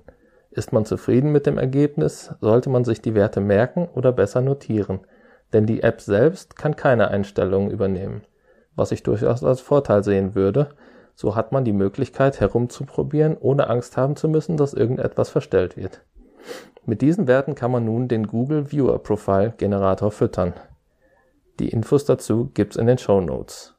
ist 0.55 0.71
man 0.71 0.85
zufrieden 0.85 1.31
mit 1.31 1.45
dem 1.45 1.57
Ergebnis, 1.57 2.33
sollte 2.41 2.69
man 2.69 2.83
sich 2.83 3.01
die 3.01 3.15
Werte 3.15 3.41
merken 3.41 3.87
oder 3.93 4.11
besser 4.11 4.41
notieren, 4.41 5.01
denn 5.51 5.65
die 5.65 5.83
App 5.83 6.01
selbst 6.01 6.55
kann 6.55 6.75
keine 6.75 7.09
Einstellungen 7.09 7.71
übernehmen, 7.71 8.23
was 8.75 8.91
ich 8.91 9.03
durchaus 9.03 9.43
als 9.43 9.61
Vorteil 9.61 10.03
sehen 10.03 10.35
würde, 10.35 10.69
so 11.15 11.35
hat 11.35 11.51
man 11.51 11.65
die 11.65 11.73
Möglichkeit 11.73 12.39
herumzuprobieren, 12.39 13.37
ohne 13.39 13.69
Angst 13.69 13.97
haben 13.97 14.15
zu 14.15 14.27
müssen, 14.27 14.57
dass 14.57 14.73
irgendetwas 14.73 15.29
verstellt 15.29 15.77
wird. 15.77 16.01
Mit 16.85 17.01
diesen 17.01 17.27
Werten 17.27 17.55
kann 17.55 17.71
man 17.71 17.85
nun 17.85 18.07
den 18.07 18.27
Google 18.27 18.71
Viewer 18.71 18.99
Profile 18.99 19.53
Generator 19.57 20.11
füttern. 20.11 20.53
Die 21.59 21.69
Infos 21.69 22.05
dazu 22.05 22.49
gibt's 22.53 22.75
in 22.75 22.87
den 22.87 22.97
Show 22.97 23.21
Notes. 23.21 23.75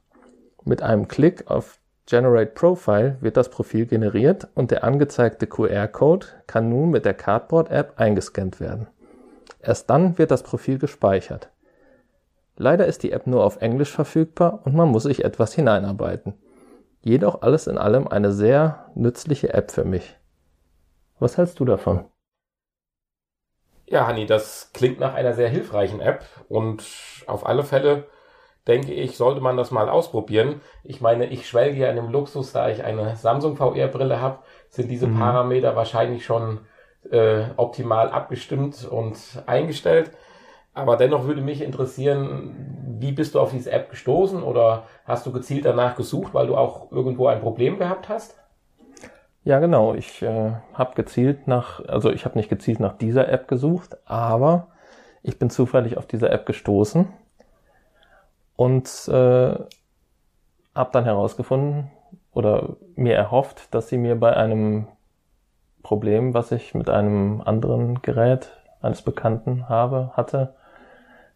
Mit 0.64 0.82
einem 0.82 1.08
Klick 1.08 1.50
auf 1.50 1.78
Generate 2.06 2.52
Profile 2.52 3.16
wird 3.20 3.36
das 3.36 3.48
Profil 3.48 3.86
generiert 3.86 4.48
und 4.54 4.70
der 4.70 4.84
angezeigte 4.84 5.46
QR-Code 5.46 6.26
kann 6.46 6.68
nun 6.68 6.90
mit 6.90 7.06
der 7.06 7.14
Cardboard-App 7.14 7.94
eingescannt 7.96 8.60
werden. 8.60 8.88
Erst 9.60 9.88
dann 9.88 10.18
wird 10.18 10.30
das 10.30 10.42
Profil 10.42 10.78
gespeichert. 10.78 11.50
Leider 12.56 12.86
ist 12.86 13.02
die 13.02 13.12
App 13.12 13.26
nur 13.26 13.42
auf 13.42 13.60
Englisch 13.60 13.90
verfügbar 13.90 14.60
und 14.64 14.74
man 14.74 14.88
muss 14.88 15.04
sich 15.04 15.24
etwas 15.24 15.54
hineinarbeiten. 15.54 16.34
Jedoch 17.04 17.42
alles 17.42 17.66
in 17.66 17.76
allem 17.76 18.08
eine 18.08 18.32
sehr 18.32 18.90
nützliche 18.94 19.52
App 19.52 19.70
für 19.70 19.84
mich. 19.84 20.16
Was 21.18 21.36
hältst 21.36 21.60
du 21.60 21.66
davon? 21.66 22.06
Ja, 23.86 24.06
Hanni, 24.06 24.24
das 24.24 24.70
klingt 24.72 25.00
nach 25.00 25.12
einer 25.12 25.34
sehr 25.34 25.50
hilfreichen 25.50 26.00
App 26.00 26.24
und 26.48 26.82
auf 27.26 27.44
alle 27.44 27.62
Fälle 27.62 28.06
denke 28.66 28.94
ich, 28.94 29.18
sollte 29.18 29.42
man 29.42 29.58
das 29.58 29.70
mal 29.70 29.90
ausprobieren. 29.90 30.62
Ich 30.82 31.02
meine, 31.02 31.26
ich 31.26 31.46
schwelge 31.46 31.80
ja 31.80 31.90
in 31.90 31.96
dem 31.96 32.08
Luxus, 32.08 32.52
da 32.52 32.70
ich 32.70 32.82
eine 32.82 33.16
Samsung 33.16 33.56
VR-Brille 33.56 34.22
habe, 34.22 34.38
sind 34.70 34.90
diese 34.90 35.06
mhm. 35.06 35.18
Parameter 35.18 35.76
wahrscheinlich 35.76 36.24
schon 36.24 36.60
äh, 37.10 37.44
optimal 37.58 38.08
abgestimmt 38.08 38.88
und 38.90 39.18
eingestellt. 39.44 40.12
Aber 40.74 40.96
dennoch 40.96 41.24
würde 41.24 41.40
mich 41.40 41.62
interessieren, 41.62 42.96
wie 42.98 43.12
bist 43.12 43.34
du 43.34 43.40
auf 43.40 43.52
diese 43.52 43.70
App 43.70 43.90
gestoßen 43.90 44.42
oder 44.42 44.84
hast 45.04 45.24
du 45.24 45.32
gezielt 45.32 45.64
danach 45.64 45.94
gesucht, 45.96 46.34
weil 46.34 46.48
du 46.48 46.56
auch 46.56 46.90
irgendwo 46.90 47.28
ein 47.28 47.40
Problem 47.40 47.78
gehabt 47.78 48.08
hast? 48.08 48.36
Ja, 49.44 49.60
genau. 49.60 49.94
Ich 49.94 50.22
äh, 50.22 50.52
habe 50.72 50.94
gezielt 50.94 51.46
nach, 51.46 51.84
also 51.86 52.10
ich 52.10 52.24
habe 52.24 52.36
nicht 52.36 52.48
gezielt 52.48 52.80
nach 52.80 52.96
dieser 52.96 53.28
App 53.28 53.46
gesucht, 53.46 53.96
aber 54.04 54.68
ich 55.22 55.38
bin 55.38 55.48
zufällig 55.48 55.96
auf 55.96 56.06
diese 56.06 56.28
App 56.30 56.46
gestoßen 56.46 57.06
und 58.56 58.88
äh, 59.08 59.54
habe 60.74 60.90
dann 60.92 61.04
herausgefunden 61.04 61.90
oder 62.32 62.76
mir 62.96 63.14
erhofft, 63.14 63.72
dass 63.74 63.88
sie 63.88 63.98
mir 63.98 64.18
bei 64.18 64.36
einem 64.36 64.88
Problem, 65.82 66.34
was 66.34 66.50
ich 66.50 66.74
mit 66.74 66.88
einem 66.88 67.42
anderen 67.42 68.02
Gerät 68.02 68.50
eines 68.80 69.02
Bekannten 69.02 69.68
habe, 69.68 70.10
hatte, 70.14 70.54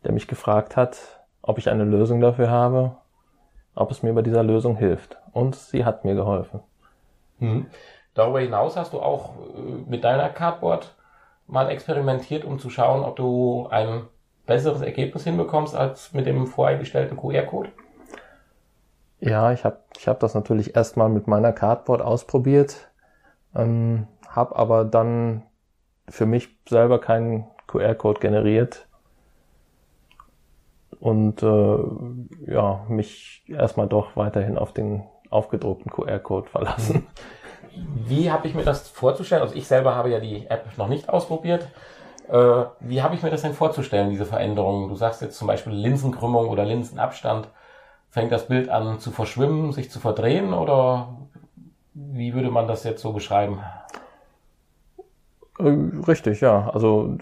der 0.04 0.12
mich 0.12 0.28
gefragt 0.28 0.76
hat, 0.76 1.20
ob 1.42 1.58
ich 1.58 1.68
eine 1.68 1.84
Lösung 1.84 2.20
dafür 2.20 2.50
habe, 2.50 2.96
ob 3.74 3.90
es 3.90 4.02
mir 4.02 4.12
bei 4.12 4.22
dieser 4.22 4.42
Lösung 4.42 4.76
hilft. 4.76 5.16
Und 5.32 5.54
sie 5.54 5.84
hat 5.84 6.04
mir 6.04 6.14
geholfen. 6.14 6.60
Hm. 7.38 7.66
Darüber 8.14 8.40
hinaus 8.40 8.76
hast 8.76 8.92
du 8.92 9.00
auch 9.00 9.36
äh, 9.36 9.60
mit 9.88 10.02
deiner 10.04 10.28
Cardboard 10.28 10.94
mal 11.46 11.70
experimentiert, 11.70 12.44
um 12.44 12.58
zu 12.58 12.68
schauen, 12.68 13.04
ob 13.04 13.16
du 13.16 13.68
ein 13.70 14.02
besseres 14.46 14.82
Ergebnis 14.82 15.24
hinbekommst 15.24 15.76
als 15.76 16.12
mit 16.12 16.26
dem 16.26 16.46
voreingestellten 16.46 17.16
QR-Code? 17.16 17.70
Ja, 19.20 19.52
ich 19.52 19.64
habe 19.64 19.78
ich 19.96 20.08
hab 20.08 20.20
das 20.20 20.34
natürlich 20.34 20.74
erstmal 20.74 21.08
mit 21.08 21.26
meiner 21.26 21.52
Cardboard 21.52 22.02
ausprobiert, 22.02 22.90
ähm, 23.54 24.08
habe 24.28 24.56
aber 24.56 24.84
dann 24.84 25.44
für 26.08 26.26
mich 26.26 26.48
selber 26.68 27.00
keinen 27.00 27.46
QR-Code 27.66 28.20
generiert 28.20 28.87
und 31.00 31.42
äh, 31.42 32.52
ja, 32.52 32.84
mich 32.88 33.44
erstmal 33.46 33.88
doch 33.88 34.16
weiterhin 34.16 34.58
auf 34.58 34.72
den 34.72 35.04
aufgedruckten 35.30 35.90
QR-Code 35.90 36.48
verlassen. 36.48 37.06
Wie 37.94 38.30
habe 38.30 38.48
ich 38.48 38.54
mir 38.54 38.64
das 38.64 38.88
vorzustellen? 38.88 39.42
Also 39.42 39.54
ich 39.54 39.66
selber 39.66 39.94
habe 39.94 40.10
ja 40.10 40.20
die 40.20 40.46
App 40.46 40.66
noch 40.76 40.88
nicht 40.88 41.08
ausprobiert. 41.08 41.68
Äh, 42.28 42.64
wie 42.80 43.02
habe 43.02 43.14
ich 43.14 43.22
mir 43.22 43.30
das 43.30 43.42
denn 43.42 43.54
vorzustellen, 43.54 44.10
diese 44.10 44.26
Veränderungen? 44.26 44.88
Du 44.88 44.94
sagst 44.94 45.22
jetzt 45.22 45.38
zum 45.38 45.46
Beispiel 45.46 45.72
Linsenkrümmung 45.72 46.48
oder 46.48 46.64
Linsenabstand. 46.64 47.48
Fängt 48.10 48.32
das 48.32 48.48
Bild 48.48 48.68
an 48.68 48.98
zu 49.00 49.10
verschwimmen, 49.10 49.72
sich 49.72 49.90
zu 49.90 50.00
verdrehen 50.00 50.54
oder 50.54 51.16
wie 51.94 52.34
würde 52.34 52.50
man 52.50 52.66
das 52.66 52.84
jetzt 52.84 53.02
so 53.02 53.12
beschreiben? 53.12 53.60
Äh, 55.58 55.74
richtig, 56.06 56.40
ja. 56.40 56.70
Also 56.70 57.16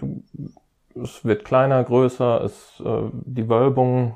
es 1.03 1.25
wird 1.25 1.45
kleiner, 1.45 1.83
größer, 1.83 2.43
es, 2.43 2.81
äh, 2.83 3.09
die 3.11 3.49
Wölbung, 3.49 4.15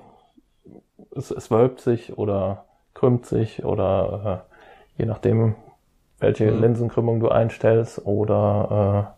es, 1.16 1.32
es 1.32 1.52
wölbt 1.52 1.82
sich 1.82 2.18
oder 2.18 2.66
krümmt 2.94 3.26
sich 3.26 3.64
oder 3.64 4.46
äh, 4.98 5.02
je 5.02 5.06
nachdem, 5.06 5.56
welche 6.20 6.52
mhm. 6.52 6.62
Linsenkrümmung 6.62 7.20
du 7.20 7.30
einstellst 7.30 8.06
oder 8.06 9.14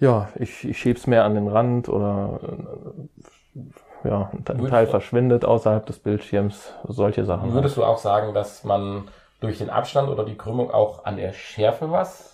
äh, 0.00 0.04
ja, 0.04 0.28
ich, 0.36 0.68
ich 0.68 0.78
schieb's 0.78 1.06
mehr 1.06 1.24
an 1.24 1.34
den 1.34 1.48
Rand 1.48 1.88
oder 1.88 2.40
äh, 2.42 4.08
ja, 4.08 4.30
ein 4.32 4.66
Teil 4.66 4.86
verschwindet 4.86 5.44
außerhalb 5.44 5.86
des 5.86 5.98
Bildschirms, 5.98 6.74
solche 6.86 7.24
Sachen. 7.24 7.54
Würdest 7.54 7.76
du 7.76 7.84
auch 7.84 7.98
sagen, 7.98 8.34
dass 8.34 8.64
man 8.64 9.04
durch 9.40 9.58
den 9.58 9.70
Abstand 9.70 10.08
oder 10.08 10.24
die 10.24 10.36
Krümmung 10.36 10.70
auch 10.70 11.04
an 11.04 11.16
der 11.16 11.32
Schärfe 11.32 11.90
was 11.90 12.33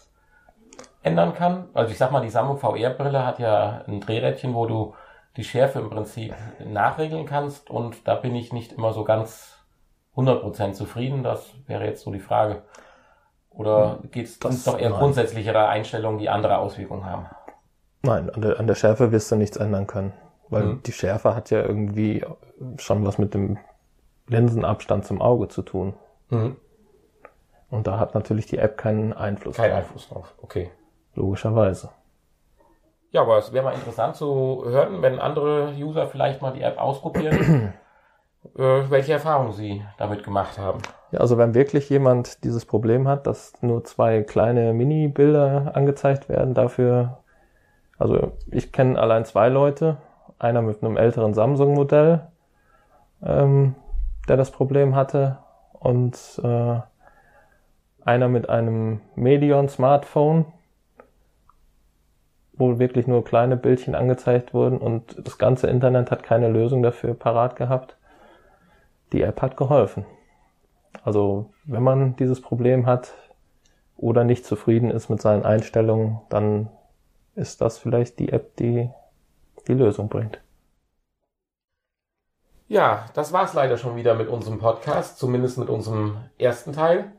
ändern 1.02 1.35
kann? 1.35 1.69
Also 1.75 1.92
ich 1.92 1.99
sag 1.99 2.12
mal, 2.12 2.21
die 2.21 2.30
Samsung 2.30 2.59
VR-Brille 2.59 3.25
hat 3.25 3.38
ja 3.38 3.83
ein 3.87 4.00
Drehrädchen, 4.00 4.54
wo 4.54 4.66
du 4.66 4.95
die 5.37 5.45
Schärfe 5.45 5.78
im 5.78 5.90
Prinzip 5.90 6.35
nachregeln 6.64 7.26
kannst 7.26 7.71
und 7.71 8.07
da 8.07 8.14
bin 8.14 8.35
ich 8.35 8.52
nicht 8.52 8.73
immer 8.73 8.92
so 8.92 9.04
ganz 9.04 9.59
100% 10.16 10.73
zufrieden. 10.73 11.23
Das 11.23 11.54
wäre 11.66 11.85
jetzt 11.85 12.02
so 12.02 12.11
die 12.11 12.21
Frage. 12.21 12.62
Oder 13.50 13.99
geht 14.11 14.26
es 14.26 14.38
doch 14.38 14.78
eher 14.78 14.90
nein. 14.90 14.99
grundsätzlichere 14.99 15.69
Einstellungen, 15.69 16.19
die 16.19 16.28
andere 16.28 16.59
Auswirkungen 16.59 17.04
haben? 17.04 17.26
Nein, 18.02 18.30
an 18.30 18.40
der, 18.42 18.59
an 18.59 18.66
der 18.66 18.75
Schärfe 18.75 19.12
wirst 19.12 19.30
du 19.30 19.37
nichts 19.37 19.57
ändern 19.57 19.87
können. 19.87 20.12
Weil 20.49 20.64
mhm. 20.64 20.83
die 20.83 20.92
Schärfe 20.92 21.35
hat 21.35 21.50
ja 21.50 21.62
irgendwie 21.62 22.25
schon 22.76 23.07
was 23.07 23.19
mit 23.19 23.35
dem 23.35 23.59
Linsenabstand 24.26 25.04
zum 25.04 25.21
Auge 25.21 25.49
zu 25.49 25.62
tun. 25.62 25.95
Mhm. 26.28 26.57
Und 27.71 27.87
da 27.87 27.99
hat 27.99 28.14
natürlich 28.14 28.47
die 28.47 28.59
App 28.59 28.76
keinen 28.76 29.12
Einfluss 29.12 29.57
Kein 29.57 29.71
drauf. 29.71 29.78
Einfluss 29.78 30.09
drauf, 30.09 30.35
okay. 30.42 30.71
Logischerweise. 31.14 31.90
Ja, 33.12 33.23
aber 33.23 33.38
es 33.38 33.52
wäre 33.52 33.64
mal 33.64 33.75
interessant 33.75 34.14
zu 34.14 34.62
hören, 34.64 35.02
wenn 35.02 35.19
andere 35.19 35.73
User 35.76 36.07
vielleicht 36.07 36.40
mal 36.43 36.52
die 36.52 36.62
App 36.62 36.79
ausprobieren, 36.79 37.75
äh, 38.57 38.83
welche 38.88 39.14
Erfahrungen 39.14 39.52
sie 39.52 39.85
damit 39.99 40.23
gemacht 40.23 40.59
haben. 40.59 40.81
Ja, 41.11 41.19
also 41.19 41.37
wenn 41.37 41.55
wirklich 41.55 41.90
jemand 41.90 42.45
dieses 42.45 42.64
Problem 42.64 43.09
hat, 43.09 43.26
dass 43.26 43.52
nur 43.62 43.83
zwei 43.83 44.23
kleine 44.23 44.73
Mini-Bilder 44.73 45.73
angezeigt 45.75 46.29
werden, 46.29 46.55
dafür, 46.55 47.19
also 47.99 48.33
ich 48.52 48.71
kenne 48.71 48.99
allein 48.99 49.25
zwei 49.25 49.49
Leute, 49.49 49.97
einer 50.38 50.62
mit 50.62 50.83
einem 50.83 50.97
älteren 50.97 51.35
Samsung-Modell, 51.35 52.29
ähm, 53.25 53.75
der 54.29 54.37
das 54.37 54.52
Problem 54.52 54.95
hatte, 54.95 55.38
und 55.81 56.40
äh, 56.45 56.81
einer 58.05 58.29
mit 58.29 58.49
einem 58.49 59.00
Medion-Smartphone, 59.17 60.47
wo 62.61 62.79
wirklich 62.79 63.07
nur 63.07 63.25
kleine 63.25 63.57
Bildchen 63.57 63.95
angezeigt 63.95 64.55
wurden 64.55 64.79
und 64.79 65.26
das 65.26 65.38
ganze 65.38 65.67
Internet 65.67 66.11
hat 66.11 66.23
keine 66.23 66.49
Lösung 66.49 66.83
dafür 66.83 67.14
parat 67.14 67.57
gehabt. 67.57 67.97
Die 69.12 69.23
App 69.23 69.43
hat 69.43 69.57
geholfen. 69.57 70.05
Also 71.02 71.50
wenn 71.64 71.83
man 71.83 72.17
dieses 72.17 72.40
Problem 72.40 72.87
hat 72.87 73.14
oder 73.97 74.25
nicht 74.25 74.45
zufrieden 74.45 74.90
ist 74.90 75.09
mit 75.09 75.21
seinen 75.21 75.45
Einstellungen, 75.45 76.21
dann 76.29 76.69
ist 77.35 77.61
das 77.61 77.79
vielleicht 77.79 78.19
die 78.19 78.31
App, 78.31 78.57
die 78.57 78.90
die 79.67 79.75
Lösung 79.75 80.09
bringt. 80.09 80.40
Ja, 82.69 83.07
das 83.14 83.33
war's 83.33 83.55
leider 83.55 83.79
schon 83.79 83.97
wieder 83.97 84.14
mit 84.14 84.29
unserem 84.29 84.59
Podcast, 84.59 85.19
zumindest 85.19 85.59
mit 85.59 85.69
unserem 85.69 86.19
ersten 86.38 86.73
Teil. 86.73 87.12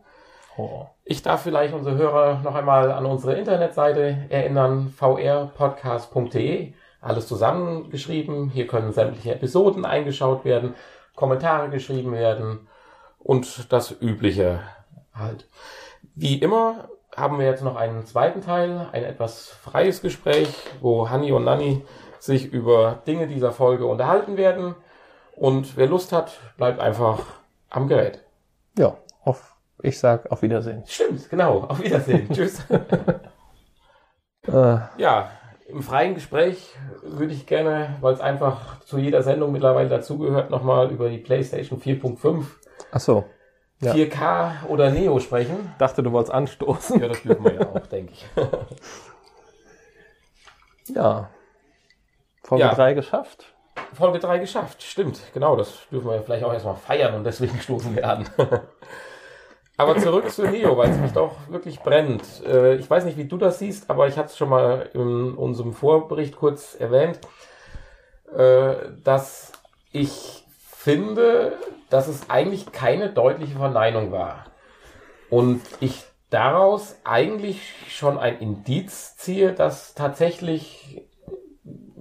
Ich 1.04 1.22
darf 1.22 1.42
vielleicht 1.42 1.74
unsere 1.74 1.98
Hörer 1.98 2.42
noch 2.44 2.56
einmal 2.56 2.92
an 2.92 3.06
unsere 3.06 3.36
Internetseite 3.36 4.26
erinnern, 4.30 4.94
vrpodcast.de. 4.98 6.74
Alles 7.02 7.28
zusammengeschrieben. 7.28 8.50
Hier 8.50 8.68
können 8.68 8.94
sämtliche 8.94 9.34
Episoden 9.34 9.86
eingeschaut 9.86 10.46
werden, 10.46 10.76
Kommentare 11.16 11.70
geschrieben 11.70 12.14
werden 12.14 12.68
und 13.20 13.72
das 13.72 13.92
Übliche 14.02 14.60
halt. 15.14 15.48
Wie 16.16 16.38
immer 16.38 16.90
haben 17.16 17.40
wir 17.40 17.46
jetzt 17.46 17.64
noch 17.64 17.76
einen 17.76 18.06
zweiten 18.06 18.42
Teil, 18.42 18.88
ein 18.92 19.04
etwas 19.04 19.50
freies 19.50 20.02
Gespräch, 20.02 20.50
wo 20.80 21.10
Hanni 21.10 21.32
und 21.32 21.44
Nanni 21.44 21.84
sich 22.20 22.52
über 22.52 23.02
Dinge 23.08 23.28
dieser 23.28 23.52
Folge 23.52 23.86
unterhalten 23.86 24.38
werden. 24.38 24.76
Und 25.36 25.76
wer 25.76 25.88
Lust 25.88 26.12
hat, 26.12 26.40
bleibt 26.58 26.80
einfach 26.80 27.20
am 27.70 27.88
Gerät. 27.88 28.24
Ja, 28.78 28.98
auf, 29.24 29.51
ich 29.84 30.00
sag 30.00 30.32
auf 30.32 30.42
Wiedersehen. 30.42 30.84
Stimmt, 30.86 31.30
genau, 31.30 31.62
auf 31.62 31.82
Wiedersehen. 31.82 32.30
Tschüss. 32.34 32.64
äh. 34.48 34.78
Ja, 34.98 35.32
im 35.68 35.82
freien 35.84 36.16
Gespräch 36.16 36.76
würde 37.04 37.34
ich 37.34 37.48
gerne, 37.48 37.96
weil 38.02 38.14
es 38.14 38.22
einfach 38.22 38.80
zu 38.82 38.98
jeder 38.98 39.24
Sendung 39.24 39.52
mittlerweile 39.52 39.90
dazugehört, 39.90 40.50
nochmal 40.50 40.92
über 40.92 41.10
die 41.10 41.18
PlayStation 41.18 41.80
4.5 41.82 42.46
Ach 42.92 43.00
so. 43.00 43.26
Ja. 43.80 43.94
4K 43.94 44.68
oder 44.68 44.92
Neo 44.92 45.20
sprechen. 45.20 45.74
Dachte, 45.80 46.04
du 46.04 46.12
wolltest 46.12 46.34
anstoßen. 46.34 47.00
Ja, 47.00 47.08
das 47.08 47.24
dürfen 47.24 47.44
wir 47.44 47.54
ja 47.54 47.68
auch, 47.68 47.88
denke 47.88 48.14
ich. 48.14 48.26
ja. 50.96 51.30
Folge 52.44 52.66
ja. 52.66 52.76
3 52.76 52.94
geschafft. 52.94 53.56
Folge 53.94 54.20
3 54.20 54.40
geschafft, 54.40 54.84
stimmt. 54.84 55.22
Genau, 55.34 55.56
das 55.56 55.88
dürfen 55.90 56.10
wir 56.10 56.22
vielleicht 56.22 56.44
auch 56.44 56.54
erstmal 56.54 56.76
feiern 56.76 57.16
und 57.16 57.24
deswegen 57.24 57.60
stoßen 57.62 57.96
wir 57.96 58.08
an. 58.08 58.30
Aber 59.82 59.98
zurück 59.98 60.30
zu 60.30 60.44
Neo, 60.44 60.78
weil 60.78 60.92
es 60.92 60.98
mich 60.98 61.12
doch 61.12 61.36
wirklich 61.50 61.80
brennt. 61.80 62.24
Äh, 62.46 62.76
ich 62.76 62.90
weiß 62.90 63.04
nicht, 63.06 63.18
wie 63.18 63.26
du 63.26 63.38
das 63.38 63.58
siehst, 63.58 63.90
aber 63.90 64.08
ich 64.08 64.18
hatte 64.18 64.30
es 64.30 64.38
schon 64.38 64.50
mal 64.50 64.90
in 64.94 65.34
unserem 65.34 65.74
Vorbericht 65.74 66.36
kurz 66.36 66.76
erwähnt, 66.76 67.20
äh, 68.36 68.76
dass 69.04 69.52
ich 69.92 70.46
finde, 70.78 71.54
dass 71.90 72.08
es 72.08 72.30
eigentlich 72.30 72.72
keine 72.72 73.10
deutliche 73.10 73.58
Verneinung 73.58 74.12
war. 74.12 74.46
Und 75.30 75.62
ich 75.80 76.04
daraus 76.30 76.98
eigentlich 77.04 77.62
schon 77.90 78.20
ein 78.20 78.40
Indiz 78.40 79.18
ziehe, 79.18 79.52
dass 79.52 79.96
tatsächlich 79.96 81.08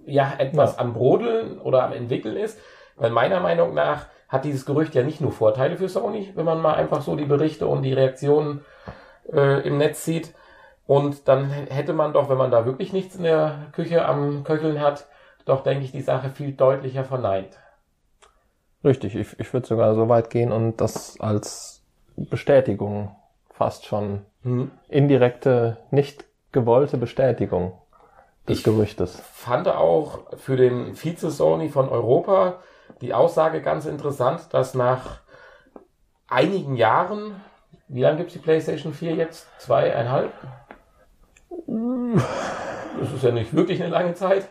ja 0.04 0.34
etwas 0.36 0.78
am 0.78 0.92
Brodeln 0.92 1.58
oder 1.58 1.84
am 1.84 1.92
Entwickeln 1.92 2.36
ist, 2.36 2.58
weil 2.96 3.10
meiner 3.10 3.40
Meinung 3.40 3.72
nach 3.72 4.06
hat 4.30 4.44
dieses 4.44 4.64
Gerücht 4.64 4.94
ja 4.94 5.02
nicht 5.02 5.20
nur 5.20 5.32
Vorteile 5.32 5.76
für 5.76 5.88
Sony, 5.88 6.30
wenn 6.34 6.44
man 6.44 6.62
mal 6.62 6.74
einfach 6.74 7.02
so 7.02 7.16
die 7.16 7.24
Berichte 7.24 7.66
und 7.66 7.82
die 7.82 7.92
Reaktionen 7.92 8.64
äh, 9.32 9.66
im 9.66 9.76
Netz 9.76 10.04
sieht. 10.04 10.34
Und 10.86 11.28
dann 11.28 11.50
hätte 11.50 11.92
man 11.92 12.12
doch, 12.12 12.28
wenn 12.28 12.38
man 12.38 12.50
da 12.50 12.64
wirklich 12.64 12.92
nichts 12.92 13.16
in 13.16 13.24
der 13.24 13.68
Küche 13.72 14.06
am 14.06 14.44
Köcheln 14.44 14.80
hat, 14.80 15.06
doch, 15.44 15.62
denke 15.62 15.84
ich, 15.84 15.92
die 15.92 16.00
Sache 16.00 16.30
viel 16.30 16.52
deutlicher 16.52 17.04
verneint. 17.04 17.58
Richtig, 18.84 19.16
ich, 19.16 19.38
ich 19.38 19.52
würde 19.52 19.66
sogar 19.66 19.94
so 19.94 20.08
weit 20.08 20.30
gehen 20.30 20.52
und 20.52 20.80
das 20.80 21.18
als 21.20 21.82
Bestätigung 22.16 23.14
fast 23.52 23.84
schon 23.84 24.24
hm. 24.42 24.70
indirekte, 24.88 25.76
nicht 25.90 26.24
gewollte 26.52 26.96
Bestätigung 26.96 27.72
des 28.48 28.58
ich 28.58 28.64
Gerüchtes. 28.64 29.20
fand 29.32 29.68
auch 29.68 30.36
für 30.38 30.56
den 30.56 30.94
Vize-Sony 30.94 31.68
von 31.68 31.88
Europa 31.88 32.60
die 33.00 33.14
Aussage 33.14 33.62
ganz 33.62 33.86
interessant, 33.86 34.52
dass 34.52 34.74
nach 34.74 35.20
einigen 36.28 36.76
Jahren, 36.76 37.40
wie 37.88 38.02
lange 38.02 38.18
gibt 38.18 38.28
es 38.28 38.34
die 38.34 38.40
PlayStation 38.40 38.94
4 38.94 39.14
jetzt? 39.14 39.46
Zweieinhalb? 39.58 40.32
Das 41.66 43.12
ist 43.12 43.22
ja 43.22 43.32
nicht 43.32 43.54
wirklich 43.54 43.82
eine 43.82 43.90
lange 43.90 44.14
Zeit. 44.14 44.48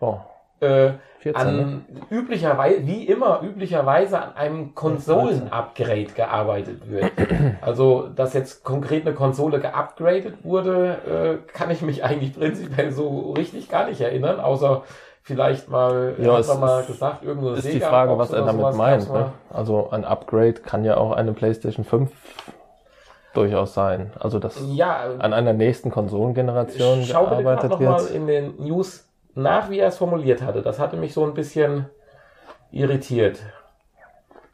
Oh. 0.00 0.18
Äh, 0.60 0.92
14, 1.20 1.34
an 1.34 1.56
ne? 1.56 1.80
üblicherweise, 2.10 2.86
wie 2.86 3.04
immer, 3.04 3.42
üblicherweise 3.42 4.20
an 4.20 4.36
einem 4.36 4.74
Konsolen-Upgrade 4.74 6.12
gearbeitet 6.14 6.88
wird. 6.88 7.12
Also, 7.60 8.08
dass 8.08 8.34
jetzt 8.34 8.62
konkret 8.62 9.04
eine 9.04 9.14
Konsole 9.14 9.58
geupgradet 9.58 10.44
wurde, 10.44 11.42
äh, 11.46 11.52
kann 11.52 11.70
ich 11.70 11.82
mich 11.82 12.04
eigentlich 12.04 12.34
prinzipiell 12.34 12.92
so 12.92 13.32
richtig 13.32 13.68
gar 13.68 13.88
nicht 13.88 14.00
erinnern, 14.00 14.38
außer 14.38 14.84
vielleicht 15.28 15.68
mal, 15.68 16.14
ja, 16.18 16.40
man 16.40 16.60
mal 16.60 16.84
gesagt, 16.84 17.22
irgendwo 17.22 17.50
ist 17.50 17.70
die 17.70 17.80
Frage, 17.80 18.16
was 18.16 18.32
er 18.32 18.46
damit 18.46 18.74
meint. 18.74 19.12
Ne? 19.12 19.32
Also 19.50 19.90
ein 19.90 20.06
Upgrade 20.06 20.54
kann 20.54 20.84
ja 20.84 20.96
auch 20.96 21.12
eine 21.12 21.34
PlayStation 21.34 21.84
5 21.84 22.10
durchaus 23.34 23.74
sein. 23.74 24.10
Also 24.18 24.38
dass 24.38 24.58
ja, 24.66 25.02
an 25.18 25.34
einer 25.34 25.52
nächsten 25.52 25.90
Konsolengeneration 25.90 27.06
gearbeitet 27.06 27.78
wird. 27.78 28.00
Schau 28.00 28.06
mal 28.06 28.06
in 28.06 28.26
den 28.26 28.56
News 28.56 29.06
nach, 29.34 29.68
wie 29.68 29.78
er 29.80 29.88
es 29.88 29.98
formuliert 29.98 30.40
hatte. 30.40 30.62
Das 30.62 30.78
hatte 30.78 30.96
mich 30.96 31.12
so 31.12 31.24
ein 31.24 31.34
bisschen 31.34 31.86
irritiert. 32.70 33.38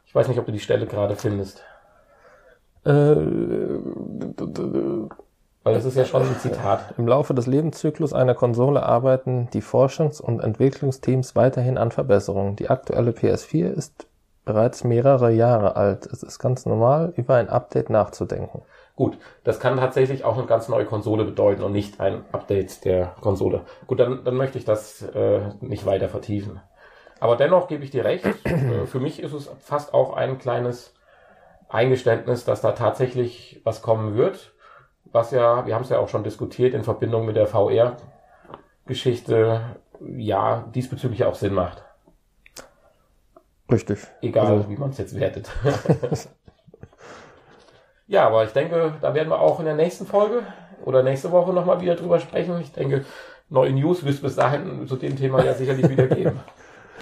Ich 0.05 0.13
weiß 0.13 0.27
nicht, 0.27 0.39
ob 0.39 0.45
du 0.45 0.51
die 0.51 0.59
Stelle 0.59 0.87
gerade 0.87 1.15
findest. 1.15 1.63
Äh, 2.85 3.15
Weil 5.65 5.73
das 5.73 5.85
ist 5.85 5.97
ja 5.97 6.05
schon 6.05 6.21
ein 6.21 6.37
Zitat. 6.37 6.93
Im 6.95 7.07
Laufe 7.07 7.33
des 7.33 7.47
Lebenszyklus 7.47 8.13
einer 8.13 8.35
Konsole 8.35 8.83
arbeiten 8.83 9.49
die 9.51 9.63
Forschungs- 9.63 10.21
und 10.21 10.39
Entwicklungsteams 10.39 11.35
weiterhin 11.35 11.79
an 11.79 11.89
Verbesserungen. 11.89 12.55
Die 12.55 12.69
aktuelle 12.69 13.11
PS4 13.11 13.71
ist 13.71 14.05
bereits 14.45 14.83
mehrere 14.83 15.31
Jahre 15.31 15.75
alt. 15.75 16.05
Es 16.05 16.21
ist 16.21 16.37
ganz 16.37 16.67
normal, 16.67 17.13
über 17.15 17.33
ein 17.33 17.49
Update 17.49 17.89
nachzudenken. 17.89 18.61
Gut, 18.95 19.17
das 19.43 19.59
kann 19.59 19.77
tatsächlich 19.77 20.23
auch 20.23 20.37
eine 20.37 20.45
ganz 20.45 20.69
neue 20.69 20.85
Konsole 20.85 21.25
bedeuten 21.25 21.63
und 21.63 21.71
nicht 21.71 21.99
ein 21.99 22.23
Update 22.31 22.85
der 22.85 23.15
Konsole. 23.19 23.61
Gut, 23.87 23.99
dann, 23.99 24.23
dann 24.23 24.35
möchte 24.35 24.59
ich 24.59 24.65
das 24.65 25.01
äh, 25.01 25.49
nicht 25.61 25.87
weiter 25.87 26.09
vertiefen. 26.09 26.61
Aber 27.19 27.37
dennoch 27.37 27.67
gebe 27.67 27.83
ich 27.83 27.89
dir 27.89 28.05
recht. 28.05 28.23
äh, 28.45 28.85
für 28.85 28.99
mich 28.99 29.19
ist 29.19 29.33
es 29.33 29.49
fast 29.59 29.95
auch 29.95 30.13
ein 30.15 30.37
kleines 30.37 30.93
Eingeständnis, 31.69 32.45
dass 32.45 32.61
da 32.61 32.73
tatsächlich 32.73 33.61
was 33.63 33.81
kommen 33.81 34.15
wird. 34.15 34.54
Was 35.15 35.31
ja, 35.31 35.65
wir 35.65 35.73
haben 35.73 35.81
es 35.83 35.89
ja 35.89 35.97
auch 35.99 36.09
schon 36.09 36.25
diskutiert 36.25 36.73
in 36.73 36.83
Verbindung 36.83 37.25
mit 37.25 37.37
der 37.37 37.47
VR-Geschichte, 37.47 39.61
ja, 40.17 40.65
diesbezüglich 40.75 41.23
auch 41.23 41.35
Sinn 41.35 41.53
macht. 41.53 41.85
Richtig. 43.71 43.99
Egal, 44.21 44.47
also, 44.47 44.69
wie 44.69 44.75
man 44.75 44.89
es 44.89 44.97
jetzt 44.97 45.17
wertet. 45.17 45.49
Ja, 48.07 48.27
aber 48.27 48.43
ich 48.43 48.51
denke, 48.51 48.93
da 49.01 49.15
werden 49.15 49.29
wir 49.29 49.39
auch 49.39 49.59
in 49.59 49.65
der 49.65 49.73
nächsten 49.73 50.05
Folge 50.05 50.43
oder 50.83 51.01
nächste 51.01 51.31
Woche 51.31 51.51
nochmal 51.53 51.81
wieder 51.81 51.95
drüber 51.95 52.19
sprechen. 52.19 52.61
Ich 52.61 52.71
denke, 52.71 53.03
neue 53.49 53.73
News 53.73 54.05
wirst 54.05 54.21
bis 54.21 54.35
dahin 54.35 54.85
zu 54.85 54.95
dem 54.95 55.17
Thema 55.17 55.43
ja 55.43 55.55
sicherlich 55.55 55.89
wieder 55.89 56.05
geben. 56.05 56.39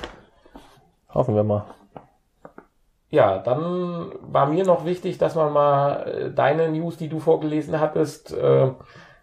Hoffen 1.14 1.36
wir 1.36 1.44
mal. 1.44 1.66
Ja, 3.14 3.38
dann 3.38 4.12
war 4.24 4.48
mir 4.48 4.66
noch 4.66 4.86
wichtig, 4.86 5.20
dass 5.20 5.36
man 5.36 5.54
mal 5.54 6.08
äh, 6.08 6.32
deine 6.32 6.70
News, 6.70 6.98
die 6.98 7.10
du 7.10 7.20
vorgelesen 7.20 7.80
hattest, 7.80 8.36
äh, 8.36 8.72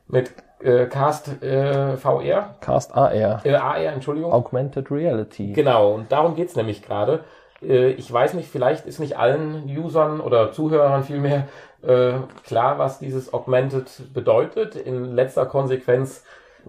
mit 0.07 0.33
äh, 0.61 0.87
Cast 0.87 1.42
äh, 1.42 1.96
VR. 1.96 2.55
Cast 2.61 2.94
AR. 2.94 3.44
Äh, 3.44 3.55
AR, 3.57 3.92
Entschuldigung. 3.92 4.33
Augmented 4.33 4.92
Reality. 4.92 5.55
Genau, 5.55 5.92
und 5.94 6.12
darum 6.12 6.37
geht's 6.37 6.55
nämlich 6.55 6.83
gerade. 6.83 7.24
Äh, 7.61 7.88
ich 7.88 8.12
weiß 8.12 8.35
nicht, 8.35 8.48
vielleicht 8.48 8.87
ist 8.87 9.00
nicht 9.00 9.18
allen 9.18 9.64
Usern 9.76 10.20
oder 10.20 10.53
Zuhörern 10.53 11.03
vielmehr 11.03 11.48
äh, 11.83 12.12
klar, 12.46 12.79
was 12.79 13.00
dieses 13.00 13.35
Augmented 13.35 14.14
bedeutet. 14.14 14.76
In 14.76 15.16
letzter 15.16 15.46
Konsequenz 15.46 16.22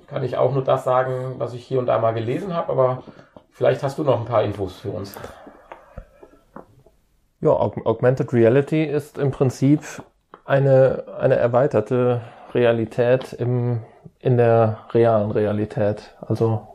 kann 0.07 0.23
ich 0.23 0.37
auch 0.37 0.53
nur 0.53 0.63
das 0.63 0.85
sagen, 0.85 1.35
was 1.37 1.53
ich 1.53 1.63
hier 1.63 1.77
und 1.77 1.85
da 1.85 1.99
mal 1.99 2.15
gelesen 2.15 2.55
habe, 2.55 2.71
aber 2.71 3.03
vielleicht 3.51 3.83
hast 3.83 3.99
du 3.99 4.03
noch 4.03 4.19
ein 4.19 4.25
paar 4.25 4.41
Infos 4.41 4.77
für 4.77 4.89
uns. 4.89 5.15
Ja, 7.41 7.51
Aug 7.51 7.85
Augmented 7.85 8.33
Reality 8.33 8.83
ist 8.83 9.17
im 9.17 9.31
Prinzip 9.31 9.81
eine, 10.45 11.03
eine 11.19 11.35
erweiterte 11.35 12.21
Realität 12.53 13.33
im, 13.33 13.81
in 14.19 14.37
der 14.37 14.79
realen 14.93 15.31
Realität. 15.31 16.15
Also 16.21 16.67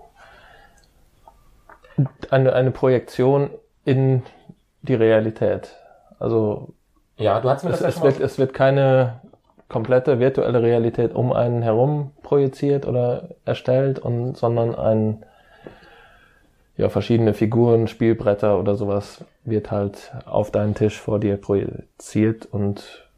eine, 2.31 2.53
eine 2.53 2.71
Projektion 2.73 3.51
in 3.85 4.23
die 4.83 4.95
Realität. 4.95 5.77
Also 6.19 6.75
ja, 7.17 7.41
du 7.41 7.49
hast 7.49 7.65
mir 7.65 7.71
es, 7.71 7.79
das 7.79 7.97
es, 7.97 8.03
wird, 8.03 8.21
es 8.21 8.39
wird 8.39 8.53
keine 8.53 9.21
komplette 9.69 10.19
virtuelle 10.19 10.63
Realität 10.63 11.15
um 11.15 11.33
einen 11.33 11.63
herum 11.63 12.13
projiziert 12.23 12.87
oder 12.87 13.31
erstellt, 13.45 13.99
und, 13.99 14.37
sondern 14.37 14.75
ein, 14.75 15.25
ja, 16.77 16.89
verschiedene 16.89 17.33
Figuren, 17.33 17.89
Spielbretter 17.89 18.59
oder 18.59 18.75
sowas 18.75 19.25
wird 19.45 19.71
halt 19.71 20.13
auf 20.27 20.51
deinen 20.51 20.75
Tisch 20.75 21.01
vor 21.01 21.19
dir 21.19 21.37
projiziert 21.37 22.47
und 22.47 23.09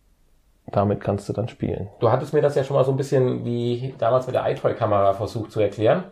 damit 0.66 1.00
kannst 1.00 1.28
du 1.28 1.32
dann 1.32 1.48
spielen. 1.48 1.88
Du 1.98 2.10
hattest 2.10 2.34
mir 2.34 2.42
das 2.42 2.54
ja 2.54 2.62
schon 2.62 2.76
mal 2.76 2.84
so 2.84 2.90
ein 2.90 2.96
bisschen 2.96 3.44
wie 3.44 3.94
damals 3.98 4.26
mit 4.26 4.34
der 4.34 4.48
iToy-Kamera 4.48 5.14
versucht 5.14 5.50
zu 5.50 5.60
erklären. 5.60 6.04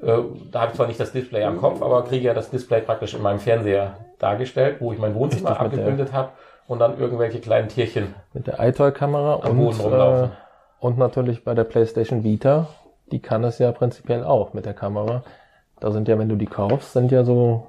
Äh, 0.00 0.18
da 0.50 0.62
habe 0.62 0.70
ich 0.70 0.76
zwar 0.76 0.86
nicht 0.86 1.00
das 1.00 1.12
Display 1.12 1.44
am 1.44 1.58
Kopf, 1.58 1.82
aber 1.82 2.04
kriege 2.04 2.26
ja 2.26 2.34
das 2.34 2.50
Display 2.50 2.80
praktisch 2.80 3.14
in 3.14 3.22
meinem 3.22 3.38
Fernseher 3.38 3.96
dargestellt, 4.18 4.76
wo 4.80 4.92
ich 4.92 4.98
mein 4.98 5.14
Wohnzimmer 5.14 5.50
Richtig, 5.50 5.78
abgebildet 5.78 6.12
habe 6.12 6.30
und 6.68 6.78
dann 6.78 6.98
irgendwelche 6.98 7.40
kleinen 7.40 7.68
Tierchen. 7.68 8.14
Mit 8.32 8.46
der 8.46 8.60
iToy-Kamera 8.60 9.40
Am 9.42 9.50
und, 9.50 9.56
Boden 9.58 9.80
rumlaufen. 9.80 10.30
äh, 10.30 10.34
und 10.80 10.98
natürlich 10.98 11.44
bei 11.44 11.54
der 11.54 11.64
PlayStation 11.64 12.24
Vita, 12.24 12.68
die 13.10 13.20
kann 13.20 13.44
es 13.44 13.58
ja 13.58 13.72
prinzipiell 13.72 14.24
auch 14.24 14.54
mit 14.54 14.64
der 14.64 14.74
Kamera. 14.74 15.22
Da 15.82 15.90
sind 15.90 16.06
ja, 16.06 16.16
wenn 16.16 16.28
du 16.28 16.36
die 16.36 16.46
kaufst, 16.46 16.92
sind 16.92 17.10
ja 17.10 17.24
so 17.24 17.66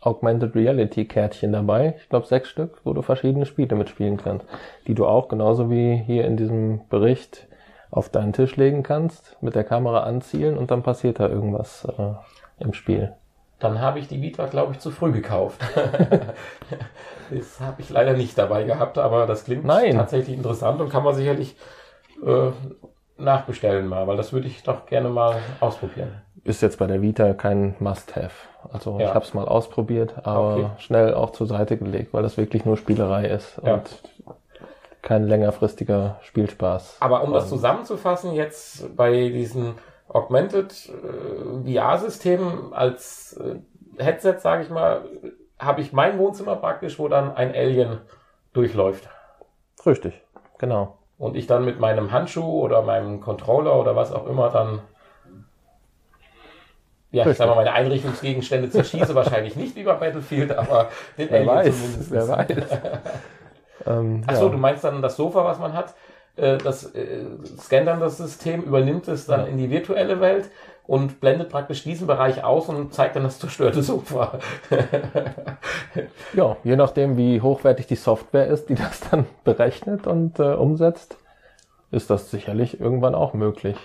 Augmented 0.00 0.54
Reality 0.54 1.04
Kärtchen 1.04 1.52
dabei. 1.52 1.96
Ich 1.98 2.08
glaube 2.08 2.26
sechs 2.26 2.48
Stück, 2.48 2.80
wo 2.84 2.94
du 2.94 3.02
verschiedene 3.02 3.44
Spiele 3.44 3.76
mitspielen 3.76 4.16
kannst, 4.16 4.46
die 4.86 4.94
du 4.94 5.04
auch 5.04 5.28
genauso 5.28 5.70
wie 5.70 5.94
hier 6.06 6.24
in 6.24 6.38
diesem 6.38 6.80
Bericht 6.88 7.48
auf 7.90 8.08
deinen 8.08 8.32
Tisch 8.32 8.56
legen 8.56 8.82
kannst, 8.82 9.36
mit 9.42 9.56
der 9.56 9.64
Kamera 9.64 10.04
anzielen 10.04 10.56
und 10.56 10.70
dann 10.70 10.82
passiert 10.82 11.20
da 11.20 11.28
irgendwas 11.28 11.84
äh, 11.84 12.14
im 12.64 12.72
Spiel. 12.72 13.12
Dann 13.58 13.78
habe 13.82 13.98
ich 13.98 14.08
die 14.08 14.22
Vita, 14.22 14.46
glaube 14.46 14.72
ich, 14.72 14.78
zu 14.78 14.90
früh 14.90 15.12
gekauft. 15.12 15.60
das 17.30 17.60
habe 17.60 17.82
ich 17.82 17.90
leider 17.90 18.14
nicht 18.14 18.38
dabei 18.38 18.62
gehabt, 18.64 18.96
aber 18.96 19.26
das 19.26 19.44
klingt 19.44 19.66
Nein. 19.66 19.96
tatsächlich 19.96 20.34
interessant 20.34 20.80
und 20.80 20.88
kann 20.88 21.04
man 21.04 21.14
sicherlich 21.14 21.56
äh, 22.24 22.52
nachbestellen 23.20 23.86
mal, 23.86 24.06
weil 24.06 24.16
das 24.16 24.32
würde 24.32 24.46
ich 24.46 24.62
doch 24.62 24.86
gerne 24.86 25.10
mal 25.10 25.36
ausprobieren. 25.60 26.22
Ist 26.44 26.62
jetzt 26.62 26.78
bei 26.78 26.86
der 26.86 27.02
Vita 27.02 27.34
kein 27.34 27.76
Must-Have. 27.80 28.30
Also 28.72 28.98
Ja. 28.98 29.08
ich 29.08 29.14
habe 29.14 29.24
es 29.24 29.34
mal 29.34 29.46
ausprobiert, 29.46 30.14
aber 30.26 30.54
Okay. 30.54 30.66
schnell 30.78 31.14
auch 31.14 31.30
zur 31.30 31.46
Seite 31.46 31.76
gelegt, 31.76 32.12
weil 32.14 32.22
das 32.22 32.36
wirklich 32.36 32.64
nur 32.64 32.76
Spielerei 32.76 33.26
ist 33.26 33.60
Ja. 33.64 33.74
und 33.74 34.02
kein 35.02 35.26
längerfristiger 35.26 36.18
Spielspaß. 36.22 36.98
Aber 37.00 37.22
um 37.24 37.32
das 37.32 37.48
zusammenzufassen, 37.48 38.32
jetzt 38.32 38.94
bei 38.96 39.12
diesen 39.30 39.74
Augmented 40.08 40.72
äh, 40.90 41.72
VR-Systemen 41.72 42.72
als 42.72 43.34
äh, 43.38 43.56
Headset, 44.02 44.38
sage 44.38 44.62
ich 44.62 44.70
mal, 44.70 45.04
habe 45.58 45.80
ich 45.82 45.92
mein 45.92 46.18
Wohnzimmer 46.18 46.56
praktisch, 46.56 46.98
wo 46.98 47.08
dann 47.08 47.34
ein 47.36 47.54
Alien 47.54 48.00
durchläuft. 48.52 49.08
Richtig, 49.86 50.20
genau. 50.58 50.96
Und 51.18 51.36
ich 51.36 51.46
dann 51.46 51.64
mit 51.64 51.78
meinem 51.80 52.12
Handschuh 52.12 52.60
oder 52.62 52.82
meinem 52.82 53.20
Controller 53.20 53.78
oder 53.78 53.94
was 53.94 54.12
auch 54.12 54.26
immer 54.26 54.48
dann 54.50 54.80
ja, 57.12 57.26
ich 57.28 57.36
sag 57.36 57.46
mal, 57.48 57.54
meine 57.56 57.72
Einrichtungsgegenstände 57.72 58.70
zerschieße, 58.70 59.14
wahrscheinlich 59.14 59.56
nicht 59.56 59.76
wie 59.76 59.82
bei 59.84 59.94
Battlefield, 59.94 60.52
aber 60.52 60.88
den 61.18 61.28
Wer 61.30 61.40
Alien 61.40 61.48
weiß, 61.48 61.76
zumindest. 61.82 62.10
wer 62.10 62.28
weiß. 62.28 62.48
ähm, 63.86 64.22
Ach 64.26 64.36
so, 64.36 64.46
ja. 64.46 64.52
du 64.52 64.58
meinst 64.58 64.84
dann 64.84 65.02
das 65.02 65.16
Sofa, 65.16 65.44
was 65.44 65.58
man 65.58 65.72
hat, 65.72 65.94
äh, 66.36 66.58
das 66.58 66.94
äh, 66.94 67.24
scannt 67.58 67.86
dann 67.88 68.00
das 68.00 68.16
System, 68.18 68.62
übernimmt 68.62 69.08
es 69.08 69.26
dann 69.26 69.40
Ja. 69.40 69.46
in 69.46 69.58
die 69.58 69.70
virtuelle 69.70 70.20
Welt 70.20 70.50
und 70.86 71.20
blendet 71.20 71.50
praktisch 71.50 71.84
diesen 71.84 72.06
Bereich 72.06 72.42
aus 72.42 72.68
und 72.68 72.92
zeigt 72.92 73.14
dann 73.16 73.22
das 73.22 73.38
zerstörte 73.38 73.82
Sofa. 73.82 74.38
ja, 76.32 76.56
je 76.64 76.76
nachdem, 76.76 77.16
wie 77.16 77.40
hochwertig 77.40 77.86
die 77.86 77.96
Software 77.96 78.46
ist, 78.48 78.68
die 78.68 78.74
das 78.74 79.00
dann 79.10 79.26
berechnet 79.44 80.06
und 80.06 80.38
äh, 80.38 80.54
umsetzt, 80.54 81.16
ist 81.90 82.10
das 82.10 82.30
sicherlich 82.30 82.80
irgendwann 82.80 83.14
auch 83.14 83.34
möglich. 83.34 83.76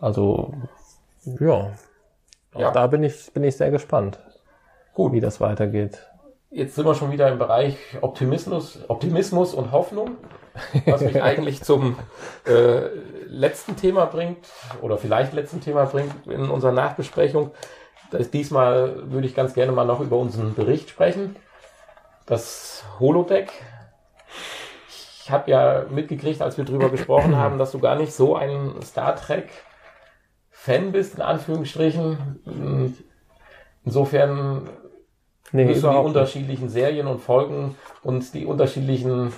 Also, 0.00 0.54
ja. 1.40 1.72
Ja. 2.58 2.68
Auch 2.68 2.72
da 2.72 2.86
bin 2.86 3.02
ich, 3.04 3.32
bin 3.32 3.44
ich 3.44 3.56
sehr 3.56 3.70
gespannt, 3.70 4.18
Gut, 4.94 5.12
wie 5.12 5.20
das 5.20 5.40
weitergeht. 5.40 6.06
jetzt 6.50 6.74
sind 6.74 6.84
wir 6.86 6.94
schon 6.94 7.12
wieder 7.12 7.28
im 7.28 7.38
Bereich 7.38 7.76
Optimismus, 8.00 8.80
Optimismus 8.88 9.54
und 9.54 9.70
Hoffnung, 9.72 10.16
was 10.86 11.00
mich 11.02 11.22
eigentlich 11.22 11.62
zum 11.62 11.96
äh, 12.46 12.88
letzten 13.26 13.76
Thema 13.76 14.06
bringt 14.06 14.46
oder 14.80 14.98
vielleicht 14.98 15.32
letzten 15.32 15.60
Thema 15.60 15.84
bringt 15.84 16.26
in 16.26 16.50
unserer 16.50 16.72
Nachbesprechung. 16.72 17.52
Das, 18.10 18.30
diesmal 18.30 19.10
würde 19.12 19.26
ich 19.26 19.34
ganz 19.34 19.54
gerne 19.54 19.70
mal 19.72 19.84
noch 19.84 20.00
über 20.00 20.16
unseren 20.16 20.54
Bericht 20.54 20.90
sprechen. 20.90 21.36
Das 22.26 22.84
Holodeck. 22.98 23.52
Ich 24.88 25.30
habe 25.30 25.50
ja 25.50 25.84
mitgekriegt, 25.90 26.40
als 26.40 26.56
wir 26.56 26.64
drüber 26.64 26.88
gesprochen 26.88 27.36
haben, 27.36 27.58
dass 27.58 27.72
du 27.72 27.78
gar 27.80 27.96
nicht 27.96 28.14
so 28.14 28.34
ein 28.34 28.80
Star 28.82 29.14
Trek 29.14 29.50
Fan 30.68 30.92
bist, 30.92 31.14
in 31.16 31.22
Anführungsstrichen. 31.22 32.94
Insofern 33.84 34.68
Nee, 35.50 35.64
müssen 35.64 35.74
die 35.74 35.78
überhaupt 35.80 36.08
nicht. 36.08 36.14
unterschiedlichen 36.16 36.68
Serien 36.68 37.06
und 37.06 37.20
Folgen 37.20 37.74
und 38.02 38.34
die 38.34 38.44
unterschiedlichen, 38.44 39.32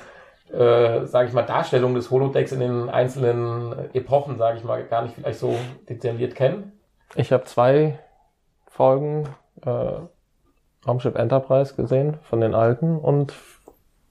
äh, 0.53 1.05
sage 1.07 1.29
ich 1.29 1.35
mal, 1.35 1.43
Darstellungen 1.47 1.95
des 1.95 2.11
Holodecks 2.11 2.51
in 2.51 2.59
den 2.59 2.89
einzelnen 2.91 3.95
Epochen, 3.95 4.37
sage 4.37 4.59
ich 4.59 4.65
mal, 4.65 4.83
gar 4.85 5.03
nicht 5.03 5.15
vielleicht 5.15 5.39
so 5.39 5.55
detailliert 5.89 6.35
kennen. 6.35 6.73
Ich 7.15 7.33
habe 7.33 7.45
zwei 7.45 8.01
Folgen 8.67 9.29
äh, 9.65 9.93
Raumschiff 10.85 11.15
Enterprise 11.15 11.77
gesehen 11.77 12.17
von 12.23 12.41
den 12.41 12.55
alten 12.57 12.99
und 12.99 13.33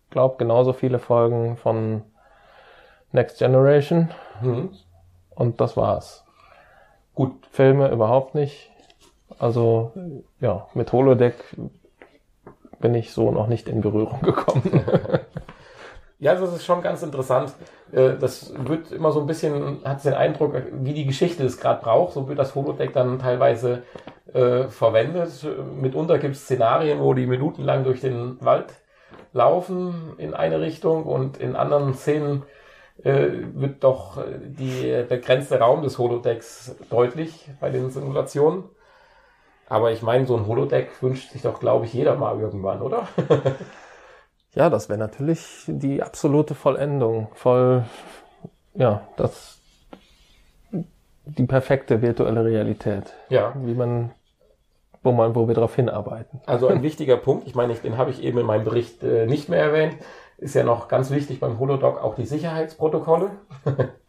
glaube 0.10 0.36
genauso 0.38 0.71
viele 0.71 0.99
Folgen 0.99 1.58
von 1.58 2.03
Next 3.12 3.39
Generation 3.39 4.10
Hm. 4.39 4.69
und 5.36 5.60
das 5.60 5.75
war's. 5.75 6.23
Gut, 7.19 7.34
Filme 7.51 7.91
überhaupt 7.91 8.34
nicht. 8.34 8.69
Also 9.39 9.91
ja, 10.39 10.67
mit 10.73 10.93
Holodeck 10.93 11.36
bin 12.79 12.95
ich 12.95 13.12
so 13.12 13.32
noch 13.32 13.47
nicht 13.47 13.67
in 13.67 13.82
Berührung 13.82 14.21
gekommen. 14.21 14.86
Ja, 16.21 16.36
das 16.36 16.53
ist 16.53 16.65
schon 16.65 16.82
ganz 16.82 17.01
interessant. 17.01 17.53
Äh, 17.93 18.15
Das 18.19 18.53
wird 18.67 18.91
immer 18.91 19.13
so 19.13 19.21
ein 19.21 19.25
bisschen, 19.25 19.79
hat 19.86 20.03
den 20.03 20.13
Eindruck, 20.13 20.53
wie 20.73 20.93
die 20.93 21.05
Geschichte 21.05 21.45
es 21.45 21.60
gerade 21.62 21.82
braucht, 21.82 22.13
so 22.13 22.27
wird 22.27 22.38
das 22.38 22.55
Holodeck 22.55 22.91
dann 22.91 23.19
teilweise 23.19 23.84
äh, 24.34 24.67
verwendet. 24.67 25.32
Mitunter 25.75 26.19
gibt 26.19 26.36
es 26.36 26.43
Szenarien, 26.43 26.99
wo 26.99 27.13
die 27.13 27.25
minutenlang 27.25 27.86
durch 27.86 28.01
den 28.01 28.36
Wald 28.41 28.73
laufen 29.32 30.13
in 30.17 30.34
eine 30.34 30.60
Richtung 30.60 31.03
und 31.03 31.38
in 31.38 31.55
anderen 31.55 31.93
Szenen 31.93 32.43
wird 33.04 33.84
doch 33.84 34.18
äh, 34.18 34.40
die 34.42 35.06
begrenzte 35.08 35.60
Raum 35.60 35.82
des 35.84 35.98
Holodecks 35.98 36.76
deutlich 36.90 37.50
bei 37.60 37.70
den 37.70 37.90
Simulationen. 37.92 38.64
Aber 39.68 39.92
ich 39.92 40.02
meine, 40.02 40.26
so 40.26 40.36
ein 40.36 40.48
Holodeck 40.48 40.90
wünscht 41.02 41.32
sich 41.32 41.44
doch, 41.44 41.60
glaube 41.60 41.86
ich, 41.86 41.94
jeder 41.94 42.16
mal 42.16 42.40
irgendwann, 42.40 42.82
oder? 42.82 43.08
ja, 44.56 44.70
das 44.70 44.90
wäre 44.90 45.00
natürlich 45.00 45.64
die 45.68 46.02
absolute 46.02 46.56
Vollendung, 46.56 47.28
voll 47.34 47.86
ja, 48.74 49.08
das 49.18 49.60
die 51.26 51.46
perfekte 51.46 52.02
virtuelle 52.02 52.44
Realität, 52.44 53.14
ja. 53.30 53.54
wie 53.64 53.74
man 53.76 54.12
wo 55.04 55.12
man 55.12 55.36
wo 55.36 55.48
wir 55.48 55.56
darauf 55.56 55.76
hinarbeiten. 55.76 56.42
Also 56.46 56.68
ein 56.68 56.82
wichtiger 56.90 57.18
Punkt, 57.18 57.48
ich 57.48 57.56
meine, 57.56 57.74
ich- 57.74 57.82
den 57.82 57.98
habe 57.98 58.12
ich 58.12 58.24
eben 58.24 58.40
in 58.40 58.46
meinem 58.46 58.64
Bericht 58.64 59.04
äh, 59.04 59.26
nicht 59.28 59.50
mehr 59.50 59.62
erwähnt, 59.62 59.96
ist 60.39 60.56
ja 60.56 60.63
noch 60.63 60.88
ganz 60.88 61.12
wichtig 61.12 61.39
beim 61.39 61.60
Holodoc 61.60 62.02
auch 62.02 62.15
die 62.15 62.25
Sicherheitsprotokolle. 62.25 63.32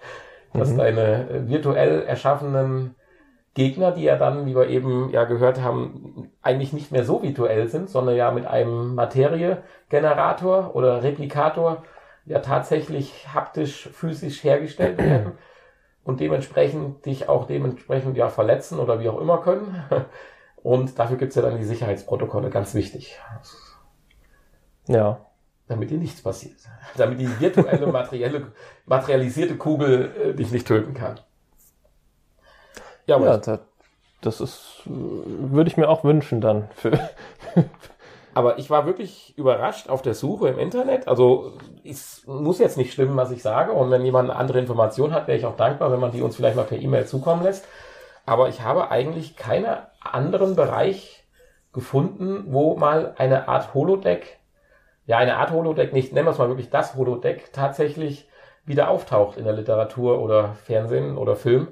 dass 0.52 0.70
Mhm. 0.70 0.78
deine 0.78 1.30
äh, 1.30 1.48
virtuell 1.48 2.02
erschaffenen 2.02 2.94
Gegner, 3.54 3.92
die 3.92 4.04
ja 4.04 4.16
dann, 4.16 4.46
wie 4.46 4.54
wir 4.54 4.68
eben 4.68 5.10
ja 5.10 5.24
gehört 5.24 5.60
haben, 5.60 6.30
eigentlich 6.42 6.72
nicht 6.72 6.92
mehr 6.92 7.04
so 7.04 7.22
virtuell 7.22 7.68
sind, 7.68 7.90
sondern 7.90 8.16
ja 8.16 8.30
mit 8.30 8.46
einem 8.46 8.94
Materiegenerator 8.94 10.74
oder 10.74 11.02
Replikator 11.02 11.82
ja 12.26 12.38
tatsächlich 12.40 13.26
haptisch, 13.34 13.88
physisch 13.92 14.44
hergestellt 14.44 14.98
werden 15.02 15.32
und 16.04 16.20
dementsprechend 16.20 17.04
dich 17.06 17.28
auch 17.28 17.46
dementsprechend 17.46 18.16
ja 18.16 18.28
verletzen 18.28 18.78
oder 18.78 19.00
wie 19.00 19.08
auch 19.08 19.20
immer 19.20 19.38
können. 19.38 19.82
Und 20.62 20.98
dafür 20.98 21.16
gibt's 21.16 21.36
ja 21.36 21.40
dann 21.40 21.56
die 21.56 21.64
Sicherheitsprotokolle, 21.64 22.50
ganz 22.50 22.74
wichtig, 22.74 23.18
Ja. 24.86 25.29
Damit 25.70 25.90
dir 25.90 25.98
nichts 25.98 26.20
passiert. 26.20 26.56
Damit 26.96 27.20
die 27.20 27.40
virtuelle, 27.40 27.86
materielle, 27.92 28.48
materialisierte 28.86 29.56
Kugel 29.56 30.10
äh, 30.20 30.34
dich 30.34 30.50
nicht 30.50 30.66
töten 30.66 30.94
kann. 30.94 31.20
Ja, 33.06 33.16
aber 33.16 33.26
Ja, 33.26 33.36
da, 33.36 33.60
das 34.20 34.40
ist, 34.40 34.82
äh, 34.86 34.90
würde 34.90 35.70
ich 35.70 35.76
mir 35.76 35.88
auch 35.88 36.02
wünschen 36.02 36.40
dann 36.40 36.68
für, 36.74 36.90
Aber 38.34 38.58
ich 38.58 38.68
war 38.68 38.86
wirklich 38.86 39.36
überrascht 39.38 39.88
auf 39.88 40.02
der 40.02 40.14
Suche 40.14 40.48
im 40.48 40.58
Internet. 40.58 41.06
Also 41.06 41.52
es 41.84 42.24
muss 42.26 42.58
jetzt 42.58 42.76
nicht 42.76 42.92
stimmen, 42.92 43.16
was 43.16 43.30
ich 43.30 43.42
sage. 43.42 43.72
Und 43.72 43.90
wenn 43.90 44.04
jemand 44.04 44.30
eine 44.30 44.38
andere 44.38 44.58
Information 44.58 45.12
hat, 45.12 45.28
wäre 45.28 45.38
ich 45.38 45.46
auch 45.46 45.56
dankbar, 45.56 45.92
wenn 45.92 46.00
man 46.00 46.12
die 46.12 46.22
uns 46.22 46.36
vielleicht 46.36 46.56
mal 46.56 46.64
per 46.64 46.78
E-Mail 46.78 47.06
zukommen 47.06 47.42
lässt. 47.42 47.66
Aber 48.26 48.48
ich 48.48 48.62
habe 48.62 48.90
eigentlich 48.90 49.36
keinen 49.36 49.78
anderen 50.00 50.56
Bereich 50.56 51.24
gefunden, 51.72 52.44
wo 52.48 52.76
mal 52.76 53.14
eine 53.18 53.48
Art 53.48 53.74
Holodeck, 53.74 54.39
ja 55.06 55.18
eine 55.18 55.36
Art 55.36 55.50
Holodeck, 55.50 55.92
nicht 55.92 56.12
nennen 56.12 56.26
wir 56.26 56.32
es 56.32 56.38
mal 56.38 56.48
wirklich 56.48 56.70
das 56.70 56.94
Holodeck, 56.94 57.52
tatsächlich 57.52 58.28
wieder 58.64 58.90
auftaucht 58.90 59.36
in 59.36 59.44
der 59.44 59.54
Literatur 59.54 60.20
oder 60.20 60.54
Fernsehen 60.64 61.16
oder 61.16 61.36
Film. 61.36 61.68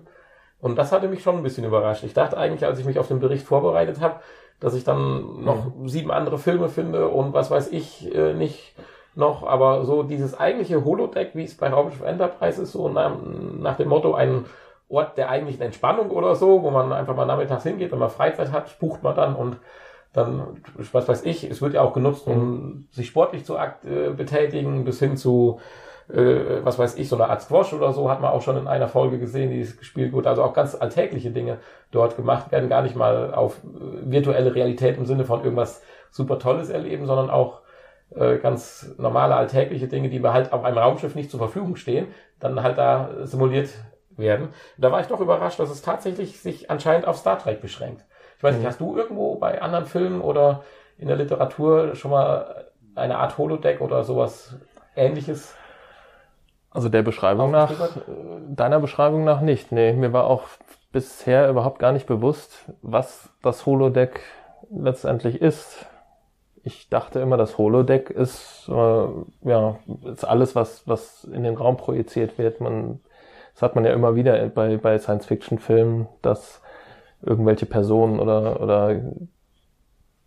Und 0.60 0.76
das 0.76 0.90
hatte 0.90 1.08
mich 1.08 1.22
schon 1.22 1.36
ein 1.36 1.42
bisschen 1.42 1.64
überrascht. 1.64 2.02
Ich 2.02 2.14
dachte 2.14 2.36
eigentlich, 2.36 2.64
als 2.64 2.78
ich 2.80 2.84
mich 2.84 2.98
auf 2.98 3.08
den 3.08 3.20
Bericht 3.20 3.46
vorbereitet 3.46 4.00
habe, 4.00 4.20
dass 4.60 4.74
ich 4.74 4.82
dann 4.82 5.44
noch 5.44 5.72
sieben 5.86 6.10
andere 6.10 6.38
Filme 6.38 6.68
finde 6.68 7.08
und 7.08 7.32
was 7.32 7.50
weiß 7.50 7.70
ich 7.70 8.12
äh, 8.12 8.34
nicht 8.34 8.74
noch, 9.14 9.46
aber 9.46 9.84
so 9.84 10.02
dieses 10.02 10.38
eigentliche 10.38 10.84
Holodeck, 10.84 11.30
wie 11.34 11.44
es 11.44 11.56
bei 11.56 11.68
Raumschiff 11.68 12.02
Enterprise 12.02 12.62
ist, 12.62 12.72
so 12.72 12.88
nach, 12.88 13.12
nach 13.58 13.76
dem 13.76 13.88
Motto 13.88 14.14
ein 14.14 14.46
Ort 14.88 15.18
der 15.18 15.28
eigentlichen 15.28 15.62
Entspannung 15.62 16.10
oder 16.10 16.34
so, 16.34 16.62
wo 16.62 16.70
man 16.70 16.92
einfach 16.92 17.14
mal 17.14 17.26
nachmittags 17.26 17.62
hingeht, 17.64 17.92
wenn 17.92 17.98
man 17.98 18.10
Freizeit 18.10 18.52
hat, 18.52 18.78
bucht 18.78 19.02
man 19.02 19.14
dann 19.14 19.34
und 19.34 19.58
dann, 20.12 20.62
was 20.92 21.08
weiß 21.08 21.24
ich, 21.24 21.44
es 21.44 21.60
wird 21.60 21.74
ja 21.74 21.82
auch 21.82 21.92
genutzt, 21.92 22.26
um 22.26 22.88
sich 22.90 23.06
sportlich 23.06 23.44
zu 23.44 23.58
akt, 23.58 23.84
äh, 23.84 24.10
betätigen, 24.10 24.84
bis 24.84 24.98
hin 24.98 25.16
zu, 25.16 25.60
äh, 26.08 26.64
was 26.64 26.78
weiß 26.78 26.96
ich, 26.96 27.08
so 27.08 27.16
eine 27.16 27.28
Art 27.28 27.42
Squash 27.42 27.72
oder 27.74 27.92
so, 27.92 28.10
hat 28.10 28.20
man 28.20 28.32
auch 28.32 28.42
schon 28.42 28.56
in 28.56 28.66
einer 28.66 28.88
Folge 28.88 29.18
gesehen, 29.18 29.50
die 29.50 29.60
gespielt 29.60 30.12
wurde. 30.12 30.30
Also 30.30 30.42
auch 30.42 30.54
ganz 30.54 30.74
alltägliche 30.74 31.30
Dinge 31.30 31.58
dort 31.90 32.16
gemacht 32.16 32.50
werden, 32.50 32.68
gar 32.68 32.82
nicht 32.82 32.96
mal 32.96 33.34
auf 33.34 33.58
äh, 33.58 34.10
virtuelle 34.10 34.54
Realität 34.54 34.96
im 34.96 35.06
Sinne 35.06 35.24
von 35.24 35.44
irgendwas 35.44 35.82
super 36.10 36.38
Tolles 36.38 36.70
erleben, 36.70 37.06
sondern 37.06 37.28
auch 37.28 37.60
äh, 38.14 38.38
ganz 38.38 38.94
normale 38.96 39.36
alltägliche 39.36 39.88
Dinge, 39.88 40.08
die 40.08 40.22
wir 40.22 40.32
halt 40.32 40.52
auf 40.52 40.64
einem 40.64 40.78
Raumschiff 40.78 41.14
nicht 41.14 41.30
zur 41.30 41.38
Verfügung 41.38 41.76
stehen, 41.76 42.08
dann 42.40 42.62
halt 42.62 42.78
da 42.78 43.10
simuliert 43.22 43.68
werden. 44.16 44.48
Da 44.78 44.90
war 44.90 45.00
ich 45.00 45.06
doch 45.06 45.20
überrascht, 45.20 45.60
dass 45.60 45.70
es 45.70 45.82
tatsächlich 45.82 46.40
sich 46.40 46.70
anscheinend 46.70 47.06
auf 47.06 47.18
Star 47.18 47.38
Trek 47.38 47.60
beschränkt. 47.60 48.04
Ich 48.38 48.42
weiß 48.42 48.56
nicht, 48.56 48.66
hast 48.66 48.80
du 48.80 48.96
irgendwo 48.96 49.34
bei 49.34 49.60
anderen 49.60 49.84
Filmen 49.86 50.20
oder 50.20 50.62
in 50.96 51.08
der 51.08 51.16
Literatur 51.16 51.94
schon 51.94 52.12
mal 52.12 52.70
eine 52.94 53.18
Art 53.18 53.36
Holodeck 53.36 53.80
oder 53.80 54.02
sowas 54.04 54.56
ähnliches? 54.96 55.54
also 56.70 56.88
der 56.88 57.02
Beschreibung 57.02 57.50
nach, 57.50 57.72
deiner 58.48 58.80
Beschreibung 58.80 59.24
nach 59.24 59.40
nicht. 59.40 59.72
Nee, 59.72 59.92
mir 59.92 60.12
war 60.12 60.24
auch 60.24 60.44
bisher 60.92 61.48
überhaupt 61.48 61.78
gar 61.78 61.92
nicht 61.92 62.06
bewusst, 62.06 62.72
was 62.82 63.30
das 63.42 63.66
Holodeck 63.66 64.20
letztendlich 64.70 65.40
ist. 65.40 65.86
Ich 66.62 66.88
dachte 66.88 67.20
immer, 67.20 67.36
das 67.36 67.56
Holodeck 67.56 68.10
ist, 68.10 68.68
äh, 68.68 69.06
ja, 69.48 69.78
ist 70.04 70.24
alles, 70.24 70.54
was, 70.54 70.86
was 70.86 71.24
in 71.24 71.42
den 71.42 71.56
Raum 71.56 71.76
projiziert 71.76 72.36
wird. 72.38 72.60
Man, 72.60 73.00
das 73.54 73.62
hat 73.62 73.74
man 73.74 73.84
ja 73.84 73.92
immer 73.92 74.14
wieder 74.14 74.48
bei, 74.48 74.76
bei 74.76 74.98
Science-Fiction-Filmen, 74.98 76.08
dass 76.20 76.60
irgendwelche 77.22 77.66
Personen 77.66 78.20
oder, 78.20 78.60
oder 78.60 79.00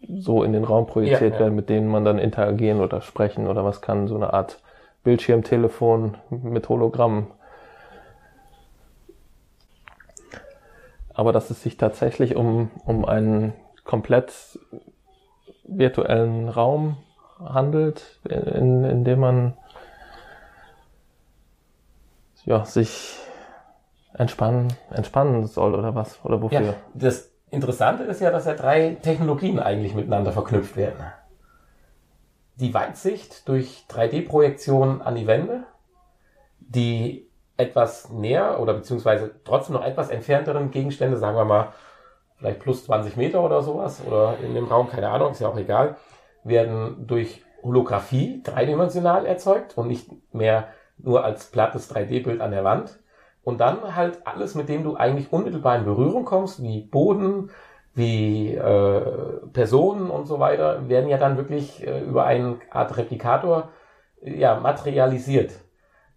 so 0.08 0.44
in 0.44 0.54
den 0.54 0.64
Raum 0.64 0.88
projiziert 0.88 1.22
Ja, 1.22 1.28
ja. 1.28 1.40
werden, 1.40 1.56
mit 1.56 1.70
denen 1.70 1.88
man 1.88 2.04
dann 2.04 2.20
interagieren 2.20 2.82
oder 2.82 3.02
sprechen 3.02 3.48
oder 3.48 3.64
was 3.64 3.82
kann, 3.82 4.08
so 4.08 4.16
eine 4.16 4.34
Art 4.34 4.60
Bildschirmtelefon 5.04 6.18
mit 6.30 6.70
Hologramm. 6.70 7.28
Aber 11.14 11.34
dass 11.34 11.50
es 11.50 11.62
sich 11.62 11.78
tatsächlich 11.78 12.36
um, 12.36 12.72
um 12.86 13.06
einen 13.06 13.54
komplett 13.84 14.60
virtuellen 15.64 16.50
Raum 16.50 16.98
handelt, 17.40 18.20
in, 18.28 18.84
in 18.84 19.04
dem 19.04 19.20
man 19.20 19.54
ja, 22.46 22.66
sich 22.66 23.18
entspannen, 24.13 24.74
entspannen 24.91 25.45
soll 25.47 25.76
oder 25.76 25.95
was? 25.95 26.19
Oder 26.24 26.41
wofür? 26.41 26.62
Ja, 26.62 26.74
das 26.93 27.32
Interessante 27.50 28.04
ist 28.04 28.21
ja, 28.21 28.32
dass 28.32 28.45
ja 28.45 28.54
drei 28.54 28.97
Technologien 29.02 29.60
eigentlich 29.60 29.93
miteinander 29.93 30.32
verknüpft 30.32 30.78
werden. 30.78 31.04
Die 32.56 32.74
Weitsicht 32.74 33.47
durch 33.47 33.86
3D-Projektion 33.89 35.02
an 35.02 35.15
die 35.15 35.28
Wände, 35.28 35.63
die 36.60 37.30
etwas 37.58 38.10
näher 38.10 38.60
oder 38.60 38.74
beziehungsweise 38.74 39.32
trotzdem 39.43 39.76
noch 39.76 39.84
etwas 39.84 40.10
entfernteren 40.10 40.71
Gegenstände, 40.71 41.17
sagen 41.17 41.38
wir 41.38 41.45
mal 41.45 41.74
vielleicht 42.38 42.60
plus 42.60 42.86
20 42.86 43.17
Meter 43.17 43.43
oder 43.43 43.62
sowas 43.62 44.02
oder 44.06 44.38
in 44.43 44.56
dem 44.56 44.65
Raum, 44.65 44.89
keine 44.89 45.10
Ahnung, 45.10 45.32
ist 45.32 45.41
ja 45.41 45.47
auch 45.47 45.58
egal, 45.58 45.97
werden 46.43 47.06
durch 47.06 47.43
Holographie 47.62 48.41
dreidimensional 48.43 49.26
erzeugt 49.26 49.78
und 49.78 49.88
nicht 49.88 50.10
mehr 50.34 50.69
nur 50.97 51.24
als 51.24 51.52
plattes 51.52 51.93
3D-Bild 51.93 52.41
an 52.41 52.52
der 52.52 52.63
Wand. 52.63 53.00
Und 53.44 53.60
dann 53.60 53.96
halt 53.96 54.26
alles, 54.26 54.56
mit 54.56 54.70
dem 54.70 54.84
du 54.84 54.96
eigentlich 54.96 55.32
unmittelbar 55.34 55.78
in 55.78 55.86
Berührung 55.86 56.26
kommst, 56.26 56.62
wie 56.62 56.82
Boden, 56.82 57.50
wie 57.94 58.54
äh, 58.54 59.02
Personen 59.52 60.10
und 60.10 60.26
so 60.26 60.40
weiter, 60.40 60.88
werden 60.88 61.10
ja 61.10 61.18
dann 61.18 61.38
wirklich 61.38 61.86
äh, 61.86 62.02
über 62.02 62.26
eine 62.26 62.58
Art 62.70 62.96
Replikator 62.98 63.70
äh, 64.22 64.40
ja, 64.40 64.60
materialisiert. 64.60 65.52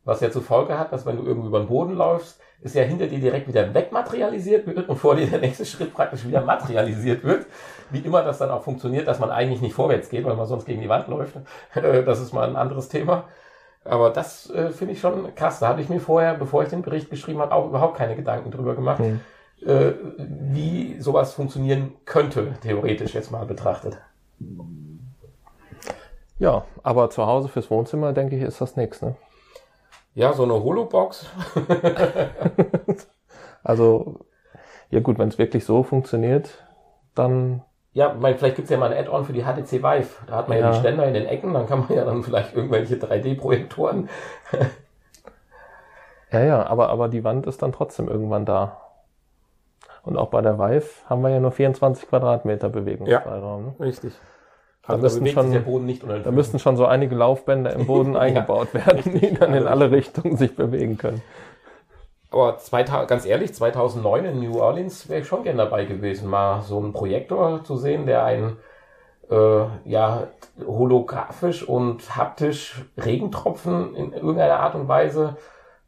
Was 0.05 0.21
ja 0.21 0.31
zur 0.31 0.43
Folge 0.43 0.79
hat, 0.79 0.93
dass 0.93 1.07
wenn 1.07 1.17
du 1.17 1.25
irgendwie 1.25 1.49
über 1.49 1.61
den 1.61 1.69
Boden 1.69 1.95
läufst, 1.95 2.41
ist 2.61 2.75
ja 2.75 2.83
hinter 2.83 3.07
dir 3.07 3.21
direkt 3.21 3.49
wieder 3.49 3.73
wegmaterialisiert 3.75 4.67
wird 4.67 4.89
und 4.89 4.97
vor 4.97 5.17
dir 5.17 5.27
der 5.27 5.41
nächste 5.41 5.65
Schritt 5.65 5.95
praktisch 5.95 6.27
wieder 6.27 6.43
materialisiert 6.43 7.25
wird. 7.25 7.47
Wie 7.91 8.01
immer 8.01 8.23
das 8.23 8.39
dann 8.39 8.51
auch 8.51 8.63
funktioniert, 8.63 9.09
dass 9.09 9.19
man 9.19 9.31
eigentlich 9.31 9.61
nicht 9.63 9.75
vorwärts 9.75 10.11
geht, 10.11 10.25
weil 10.25 10.37
man 10.37 10.47
sonst 10.47 10.67
gegen 10.67 10.81
die 10.81 10.89
Wand 10.89 11.09
läuft. 11.09 11.37
Das 11.75 12.21
ist 12.21 12.33
mal 12.33 12.49
ein 12.49 12.57
anderes 12.57 12.89
Thema. 12.89 13.25
Aber 13.85 14.11
das 14.11 14.49
äh, 14.51 14.70
finde 14.70 14.94
ich 14.94 15.01
schon 15.01 15.35
krass. 15.35 15.59
Da 15.61 15.68
hatte 15.68 15.81
ich 15.83 15.88
mir 15.88 16.01
vorher, 16.01 16.35
bevor 16.35 16.62
ich 16.62 16.70
den 16.70 16.83
Bericht 16.83 17.11
geschrieben 17.11 17.40
habe, 17.40 17.53
auch 17.55 17.66
überhaupt 17.66 17.97
keine 17.97 18.16
Gedanken 18.16 18.51
drüber 18.51 18.75
gemacht, 18.75 18.99
Hm. 19.01 19.20
äh, 19.66 19.92
wie 20.18 21.01
sowas 21.01 21.35
funktionieren 21.35 21.92
könnte, 22.07 22.55
theoretisch 22.62 23.14
jetzt 23.14 23.31
mal 23.31 23.44
betrachtet. 23.44 23.99
Ja, 26.38 26.64
aber 26.83 27.11
zu 27.11 27.27
Hause 27.27 27.49
fürs 27.49 27.70
Wohnzimmer, 27.70 28.12
denke 28.12 28.37
ich, 28.37 28.42
ist 28.42 28.61
das 28.61 28.77
nichts. 28.77 29.03
Ne? 29.03 29.16
Ja, 30.14 30.33
so 30.33 30.44
eine 30.44 30.55
Holobox. 30.55 31.27
Also, 33.66 34.20
ja 34.90 35.01
gut, 35.01 35.18
wenn 35.18 35.29
es 35.29 35.38
wirklich 35.38 35.64
so 35.64 35.83
funktioniert, 35.83 36.62
dann 37.14 37.62
Ja, 37.94 38.12
ich 38.12 38.20
meine, 38.20 38.37
vielleicht 38.37 38.57
gibt's 38.57 38.70
ja 38.70 38.76
mal 38.76 38.92
ein 38.92 38.98
Add-on 38.98 39.24
für 39.24 39.33
die 39.33 39.42
HTC 39.44 39.83
Vive. 39.83 40.09
Da 40.26 40.37
hat 40.37 40.48
man 40.48 40.59
ja. 40.59 40.64
Ja. 40.66 40.72
die 40.72 40.78
Ständer 40.80 41.07
in 41.07 41.14
den 41.14 41.26
Ecken, 41.26 41.54
dann 41.54 41.66
kann 41.66 41.80
man 41.88 41.96
ja 41.96 42.04
dann 42.04 42.22
vielleicht 42.24 42.54
irgendwelche 42.54 42.96
3D-Projektoren. 42.96 44.09
Ja, 46.30 46.40
ja, 46.42 46.66
aber, 46.66 46.88
aber 46.88 47.09
die 47.09 47.22
Wand 47.22 47.46
ist 47.46 47.62
dann 47.62 47.70
trotzdem 47.70 48.09
irgendwann 48.09 48.44
da. 48.44 48.80
Und 50.02 50.16
auch 50.16 50.30
bei 50.30 50.40
der 50.42 50.59
Vive 50.59 50.83
haben 51.09 51.22
wir 51.22 51.28
ja 51.30 51.38
nur 51.38 51.52
24 51.52 52.09
Quadratmeter 52.09 52.68
Bewegungsfreiraum. 52.68 53.64
Ne? 53.66 53.74
Richtig. 53.78 54.14
Da 54.85 54.94
Also 54.94 55.02
müssten 55.04 55.20
bewegt 55.20 56.02
schon- 56.02 56.22
Da 56.24 56.30
müssten 56.33 56.59
schon 56.59 56.76
so 56.76 56.87
einige 56.87 57.14
Laufbänder 57.14 57.72
im 57.72 57.87
Boden 57.87 58.12
Ja. 58.14 58.18
eingebaut 58.20 58.74
werden, 58.74 59.18
die 59.20 59.33
dann 59.33 59.54
in 59.54 59.68
alle 59.68 59.92
Richtungen 59.92 60.37
sich 60.37 60.57
bewegen 60.57 60.98
können. 60.98 61.22
Aber 62.35 62.59
2000, 62.59 63.09
ganz 63.09 63.27
ehrlich, 63.27 63.55
2009 63.55 64.25
in 64.25 64.40
New 64.40 64.59
Orleans 64.59 65.09
wäre 65.09 65.20
ich 65.20 65.27
schon 65.29 65.44
gern 65.44 65.57
dabei 65.57 65.85
gewesen, 65.85 66.29
mal 66.29 66.62
so 66.62 66.79
einen 66.79 66.92
Projektor 66.92 67.62
zu 67.62 67.77
sehen, 67.77 68.07
der 68.07 68.25
einen 68.25 68.57
äh, 69.31 69.66
ja 69.85 70.27
holographisch 70.66 71.62
und 71.62 72.16
haptisch 72.16 72.83
Regentropfen 72.97 73.94
in 73.94 74.12
irgendeiner 74.12 74.59
Art 74.59 74.75
und 74.75 74.88
Weise 74.88 75.37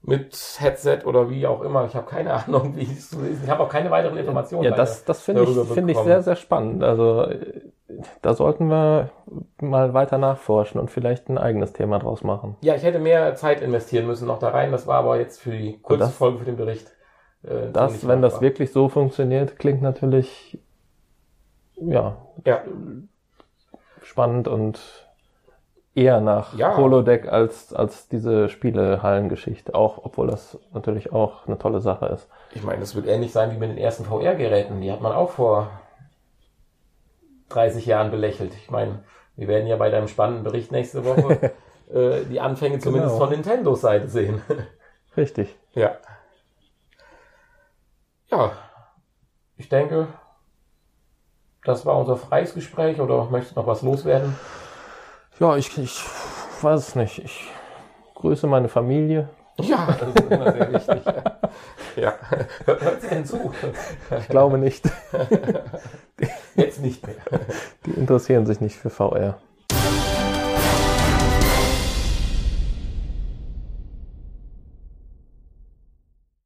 mit 0.06 0.56
Headset 0.60 1.00
oder 1.04 1.28
wie 1.28 1.46
auch 1.46 1.62
immer. 1.62 1.84
Ich 1.84 1.94
habe 1.94 2.06
keine 2.08 2.32
Ahnung, 2.46 2.76
wie 2.76 2.84
es 2.84 3.10
zu 3.10 3.20
lesen. 3.20 3.42
Ich 3.44 3.50
habe 3.50 3.62
auch 3.64 3.68
keine 3.68 3.90
weiteren 3.90 4.16
Informationen. 4.16 4.64
Ja, 4.64 4.70
das, 4.70 5.04
das 5.04 5.22
finde 5.22 5.42
ich, 5.42 5.68
finde 5.68 5.92
ich 5.92 5.98
sehr, 5.98 6.22
sehr 6.22 6.36
spannend. 6.36 6.82
Also, 6.84 7.26
da 8.22 8.34
sollten 8.34 8.68
wir 8.68 9.10
mal 9.60 9.94
weiter 9.94 10.18
nachforschen 10.18 10.80
und 10.80 10.90
vielleicht 10.90 11.28
ein 11.28 11.38
eigenes 11.38 11.72
Thema 11.72 11.98
draus 11.98 12.22
machen. 12.22 12.56
Ja, 12.60 12.74
ich 12.76 12.82
hätte 12.82 12.98
mehr 12.98 13.34
Zeit 13.34 13.60
investieren 13.60 14.06
müssen 14.06 14.26
noch 14.28 14.38
da 14.38 14.48
rein. 14.50 14.72
Das 14.72 14.86
war 14.86 14.98
aber 14.98 15.18
jetzt 15.18 15.40
für 15.40 15.50
die 15.50 15.78
kurze 15.80 16.00
das- 16.04 16.14
Folge 16.16 16.38
für 16.38 16.44
den 16.44 16.56
Bericht. 16.56 16.92
äh, 17.42 17.70
Das, 17.72 18.06
wenn 18.06 18.22
das 18.22 18.40
wirklich 18.40 18.72
so 18.72 18.88
funktioniert, 18.88 19.58
klingt 19.58 19.82
natürlich 19.82 20.58
ja 21.80 22.16
Ja, 22.44 22.62
spannend 24.02 24.48
und 24.48 25.05
eher 25.96 26.20
nach 26.20 26.54
Ja. 26.56 26.76
Holodeck 26.76 27.26
als, 27.26 27.72
als 27.72 28.09
diese 28.09 28.48
Spielehallengeschichte. 28.48 29.74
Auch, 29.74 29.98
obwohl 30.04 30.26
das 30.28 30.59
natürlich 30.72 31.12
auch 31.12 31.46
eine 31.46 31.59
tolle 31.59 31.80
Sache 31.80 32.06
ist. 32.06 32.28
ich 32.52 32.62
meine, 32.62 32.80
das 32.80 32.94
wird 32.94 33.06
ähnlich 33.06 33.32
sein 33.32 33.50
wie 33.52 33.56
mit 33.56 33.70
den 33.70 33.78
ersten 33.78 34.04
VR-Geräten. 34.04 34.80
Die 34.80 34.92
hat 34.92 35.00
man 35.00 35.12
auch 35.12 35.30
vor 35.30 35.70
30 37.48 37.87
Jahren 37.87 38.11
belächelt. 38.11 38.54
Ich 38.54 38.70
meine, 38.70 39.04
wir 39.37 39.48
werden 39.48 39.66
ja 39.66 39.76
bei 39.76 39.90
deinem 39.90 40.09
spannenden 40.09 40.44
Bericht 40.44 40.70
nächste 40.72 41.04
Woche 41.04 41.52
äh, 41.92 42.24
die 42.24 42.40
Anfänge 42.40 42.78
zumindest 42.78 43.14
Genau. 43.14 43.26
von 43.26 43.35
Nintendos 43.35 43.80
Seite 43.80 44.09
sehen. 44.09 44.42
Richtig. 45.16 45.56
ja. 45.72 45.92
Ja, 48.28 48.50
ich 49.56 49.68
denke, 49.68 50.09
das 51.64 51.87
war 51.87 51.96
unser 51.96 52.16
freies 52.16 52.54
Gespräch 52.54 53.00
oder 53.00 53.26
möchtest 53.30 53.56
du 53.56 53.61
noch 53.61 53.68
was 53.68 53.82
loswerden? 53.82 54.37
Ja, 55.38 55.57
ich, 55.57 55.77
ich 55.77 56.03
weiß 56.62 56.88
es 56.88 56.94
nicht. 56.94 57.18
Ich 57.18 57.51
grüße 58.14 58.46
meine 58.46 58.68
Familie. 58.68 59.29
Ja, 59.61 59.87
das 60.01 60.09
ist 60.09 60.31
immer 60.31 60.53
sehr 60.53 60.72
wichtig. 60.72 61.03
Ja, 61.96 62.12
hört 62.66 63.01
sie 63.01 63.09
denn 63.09 63.25
zu? 63.25 63.53
Ich 64.18 64.29
glaube 64.29 64.59
nicht. 64.59 64.85
Jetzt 66.55 66.83
nicht 66.83 67.07
mehr. 67.07 67.16
Die 67.87 67.92
interessieren 67.92 68.44
sich 68.44 68.61
nicht 68.61 68.77
für 68.77 68.90
VR. 68.90 69.38